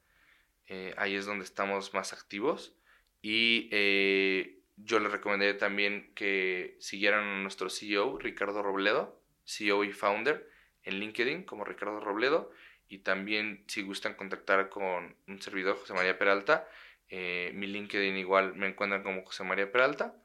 Eh, 0.67 0.95
ahí 0.97 1.15
es 1.15 1.27
donde 1.27 1.45
estamos 1.45 1.93
más 1.93 2.11
activos. 2.11 2.75
Y 3.21 3.69
eh, 3.71 4.57
yo 4.75 4.99
les 4.99 5.11
recomendaría 5.11 5.59
también 5.59 6.11
que 6.15 6.75
siguieran 6.79 7.23
a 7.23 7.41
nuestro 7.43 7.69
CEO, 7.69 8.17
Ricardo 8.17 8.63
Robledo, 8.63 9.21
CEO 9.45 9.83
y 9.83 9.93
founder, 9.93 10.49
en 10.83 10.99
LinkedIn 10.99 11.43
como 11.43 11.65
Ricardo 11.65 11.99
Robledo. 11.99 12.51
Y 12.87 12.99
también 12.99 13.63
si 13.67 13.83
gustan 13.83 14.15
contactar 14.15 14.69
con 14.69 15.15
un 15.27 15.41
servidor, 15.43 15.77
José 15.77 15.93
María 15.93 16.17
Peralta, 16.17 16.67
eh, 17.09 17.51
mi 17.53 17.67
LinkedIn 17.67 18.17
igual 18.17 18.55
me 18.55 18.67
encuentran 18.67 19.03
como 19.03 19.23
José 19.23 19.43
María 19.43 19.71
Peralta. 19.71 20.15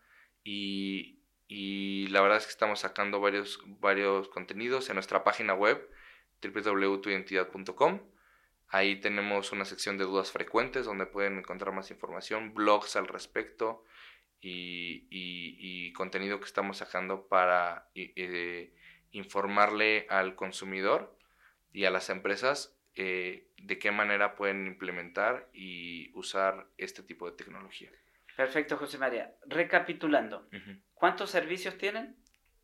Y, 0.42 1.18
y 1.48 2.06
la 2.06 2.22
verdad 2.22 2.38
es 2.38 2.46
que 2.46 2.52
estamos 2.52 2.80
sacando 2.80 3.20
varios, 3.20 3.60
varios 3.66 4.30
contenidos 4.30 4.88
en 4.88 4.94
nuestra 4.94 5.22
página 5.22 5.52
web 5.52 5.86
www.tuidentidad.com. 6.50 8.00
Ahí 8.68 9.00
tenemos 9.00 9.52
una 9.52 9.64
sección 9.64 9.98
de 9.98 10.04
dudas 10.04 10.32
frecuentes 10.32 10.86
donde 10.86 11.06
pueden 11.06 11.38
encontrar 11.38 11.74
más 11.74 11.90
información, 11.90 12.54
blogs 12.54 12.96
al 12.96 13.06
respecto 13.06 13.84
y, 14.40 15.92
contenido 15.92 16.38
que 16.38 16.46
estamos 16.46 16.78
sacando 16.78 17.28
para 17.28 17.88
eh, 17.94 18.74
informarle 19.12 20.06
al 20.10 20.34
consumidor 20.34 21.16
y 21.72 21.84
a 21.84 21.90
las 21.90 22.10
empresas 22.10 22.76
eh, 22.96 23.48
de 23.56 23.78
qué 23.78 23.90
manera 23.90 24.34
pueden 24.34 24.66
implementar 24.66 25.48
y 25.52 26.10
usar 26.14 26.68
este 26.76 27.02
tipo 27.02 27.30
de 27.30 27.36
tecnología. 27.36 27.90
Perfecto, 28.36 28.76
José 28.76 28.98
María. 28.98 29.34
Recapitulando, 29.46 30.48
¿cuántos 30.92 31.30
servicios 31.30 31.78
tienen? 31.78 32.16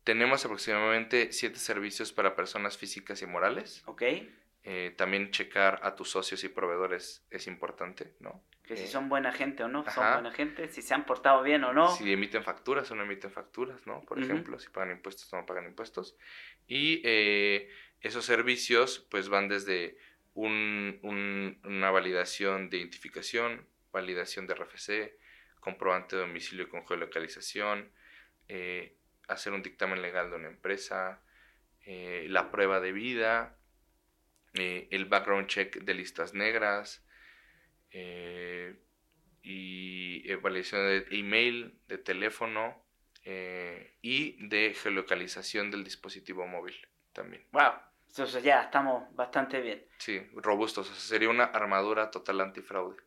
Tenemos 0.03 0.43
aproximadamente 0.45 1.31
siete 1.31 1.59
servicios 1.59 2.11
para 2.11 2.35
personas 2.35 2.77
físicas 2.77 3.21
y 3.21 3.27
morales. 3.27 3.83
Ok. 3.85 4.03
Eh, 4.63 4.93
también 4.95 5.31
checar 5.31 5.79
a 5.83 5.95
tus 5.95 6.11
socios 6.11 6.43
y 6.43 6.49
proveedores 6.49 7.25
es 7.31 7.47
importante, 7.47 8.13
¿no? 8.19 8.43
Que 8.63 8.77
si 8.77 8.83
eh, 8.83 8.87
son 8.87 9.09
buena 9.09 9.31
gente 9.31 9.63
o 9.63 9.67
no, 9.67 9.83
son 9.89 10.13
buena 10.13 10.31
gente, 10.31 10.67
si 10.69 10.83
se 10.83 10.93
han 10.93 11.05
portado 11.05 11.41
bien 11.41 11.63
o 11.63 11.73
no. 11.73 11.95
Si 11.95 12.11
emiten 12.11 12.43
facturas 12.43 12.89
o 12.91 12.95
no 12.95 13.03
emiten 13.03 13.31
facturas, 13.31 13.87
¿no? 13.87 14.01
Por 14.01 14.19
ejemplo, 14.19 14.59
si 14.59 14.69
pagan 14.69 14.91
impuestos 14.91 15.31
o 15.33 15.37
no 15.37 15.45
pagan 15.47 15.65
impuestos. 15.65 16.15
Y 16.67 17.01
eh, 17.03 17.69
esos 18.01 18.23
servicios 18.23 19.05
pues 19.09 19.29
van 19.29 19.47
desde 19.47 19.97
un, 20.33 20.99
una 21.63 21.91
validación 21.91 22.69
de 22.69 22.77
identificación, 22.77 23.67
validación 23.91 24.47
de 24.47 24.55
RFC, 24.55 25.17
comprobante 25.59 26.15
de 26.15 26.23
domicilio 26.23 26.69
con 26.69 26.85
geolocalización, 26.87 27.91
eh, 28.47 28.95
hacer 29.31 29.53
un 29.53 29.63
dictamen 29.63 30.01
legal 30.01 30.29
de 30.29 30.35
una 30.35 30.47
empresa, 30.47 31.21
eh, 31.85 32.25
la 32.29 32.51
prueba 32.51 32.79
de 32.79 32.91
vida, 32.91 33.57
eh, 34.53 34.87
el 34.91 35.05
background 35.05 35.47
check 35.47 35.77
de 35.77 35.93
listas 35.93 36.33
negras 36.33 37.05
y 39.43 40.31
evaluación 40.31 40.87
de 40.87 41.05
email, 41.11 41.77
de 41.87 41.97
teléfono 41.97 42.85
y 44.01 44.47
de 44.47 44.73
geolocalización 44.73 45.71
del 45.71 45.83
dispositivo 45.83 46.47
móvil 46.47 46.75
también. 47.13 47.45
¡Wow! 47.51 47.73
Entonces 48.11 48.43
ya 48.43 48.63
estamos 48.63 49.03
bastante 49.15 49.61
bien. 49.61 49.85
Sí, 49.97 50.21
robustos. 50.35 50.87
sería 50.87 51.29
una 51.29 51.45
armadura 51.45 52.11
total 52.11 52.41
antifraude. 52.41 52.97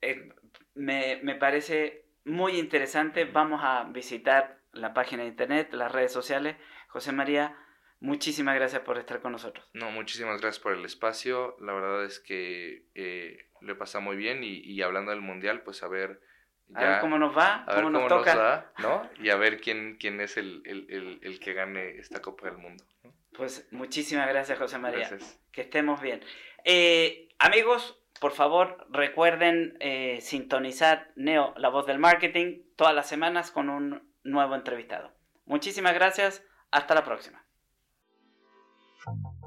Eh, 0.00 0.28
me, 0.74 1.18
me, 1.24 1.34
parece 1.34 2.04
muy 2.24 2.56
interesante. 2.56 3.24
Vamos 3.24 3.60
a 3.64 3.82
visitar 3.84 4.57
la 4.72 4.94
página 4.94 5.22
de 5.22 5.30
internet, 5.30 5.72
las 5.72 5.92
redes 5.92 6.12
sociales. 6.12 6.56
José 6.88 7.12
María, 7.12 7.56
muchísimas 8.00 8.54
gracias 8.54 8.82
por 8.82 8.98
estar 8.98 9.20
con 9.20 9.32
nosotros. 9.32 9.66
No, 9.72 9.90
muchísimas 9.90 10.40
gracias 10.40 10.62
por 10.62 10.72
el 10.72 10.84
espacio. 10.84 11.56
La 11.60 11.72
verdad 11.72 12.04
es 12.04 12.20
que 12.20 12.86
eh, 12.94 13.48
lo 13.60 13.72
he 13.72 13.76
pasado 13.76 14.02
muy 14.02 14.16
bien 14.16 14.42
y, 14.44 14.58
y, 14.58 14.82
hablando 14.82 15.10
del 15.10 15.20
mundial, 15.20 15.62
pues 15.62 15.82
a 15.82 15.88
ver. 15.88 16.20
Ya, 16.68 16.80
a 16.80 16.90
ver 16.90 17.00
cómo 17.00 17.18
nos 17.18 17.36
va, 17.36 17.64
a 17.64 17.74
ver 17.74 17.84
cómo, 17.84 17.98
nos, 17.98 18.08
toca. 18.08 18.72
¿no? 18.78 19.08
Y 19.20 19.30
a 19.30 19.36
ver 19.36 19.58
quién, 19.60 19.96
quién 19.98 20.20
es 20.20 20.36
el, 20.36 20.62
el, 20.66 20.86
el, 20.90 21.18
el 21.22 21.40
que 21.40 21.54
gane 21.54 21.96
esta 21.96 22.20
Copa 22.20 22.46
del 22.46 22.58
Mundo. 22.58 22.84
Pues 23.32 23.66
muchísimas 23.70 24.28
gracias, 24.28 24.58
José 24.58 24.78
María. 24.78 25.08
Gracias. 25.08 25.40
Que 25.50 25.62
estemos 25.62 26.02
bien. 26.02 26.20
Eh, 26.64 27.28
amigos, 27.38 27.98
por 28.20 28.32
favor, 28.32 28.86
recuerden 28.90 29.76
eh, 29.80 30.18
sintonizar 30.20 31.10
Neo, 31.14 31.54
la 31.56 31.68
voz 31.68 31.86
del 31.86 31.98
marketing, 31.98 32.62
todas 32.76 32.94
las 32.94 33.08
semanas 33.08 33.50
con 33.50 33.70
un 33.70 34.07
nuevo 34.24 34.54
entrevistado. 34.54 35.12
Muchísimas 35.44 35.94
gracias. 35.94 36.42
Hasta 36.70 36.94
la 36.94 37.04
próxima. 37.04 37.44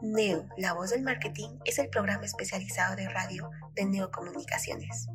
Neo, 0.01 0.47
la 0.57 0.73
voz 0.73 0.89
del 0.89 1.03
marketing, 1.03 1.59
es 1.65 1.77
el 1.77 1.89
programa 1.89 2.25
especializado 2.25 2.95
de 2.95 3.07
radio 3.07 3.49
de 3.73 3.85
Neocomunicaciones, 3.85 5.07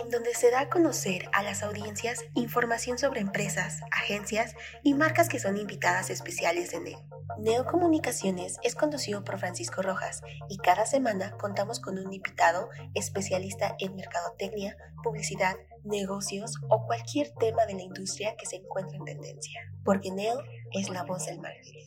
en 0.00 0.10
donde 0.10 0.34
se 0.34 0.50
da 0.50 0.60
a 0.60 0.68
conocer 0.68 1.28
a 1.32 1.42
las 1.42 1.62
audiencias 1.62 2.24
información 2.34 2.98
sobre 2.98 3.20
empresas, 3.20 3.80
agencias 3.90 4.54
y 4.82 4.94
marcas 4.94 5.28
que 5.28 5.38
son 5.38 5.56
invitadas 5.56 6.10
especiales 6.10 6.70
de 6.70 6.80
Neo. 6.80 7.02
Neocomunicaciones 7.38 8.56
es 8.62 8.74
conducido 8.74 9.24
por 9.24 9.38
Francisco 9.38 9.82
Rojas 9.82 10.22
y 10.48 10.58
cada 10.58 10.86
semana 10.86 11.32
contamos 11.38 11.80
con 11.80 11.98
un 11.98 12.12
invitado 12.12 12.68
especialista 12.94 13.76
en 13.78 13.96
mercadotecnia, 13.96 14.76
publicidad, 15.02 15.56
negocios 15.84 16.54
o 16.68 16.86
cualquier 16.86 17.32
tema 17.38 17.66
de 17.66 17.74
la 17.74 17.82
industria 17.82 18.36
que 18.36 18.46
se 18.46 18.56
encuentre 18.56 18.96
en 18.96 19.04
tendencia, 19.04 19.60
porque 19.84 20.10
Neo 20.10 20.42
es 20.72 20.88
la 20.88 21.04
voz 21.04 21.26
del 21.26 21.40
marketing. 21.40 21.86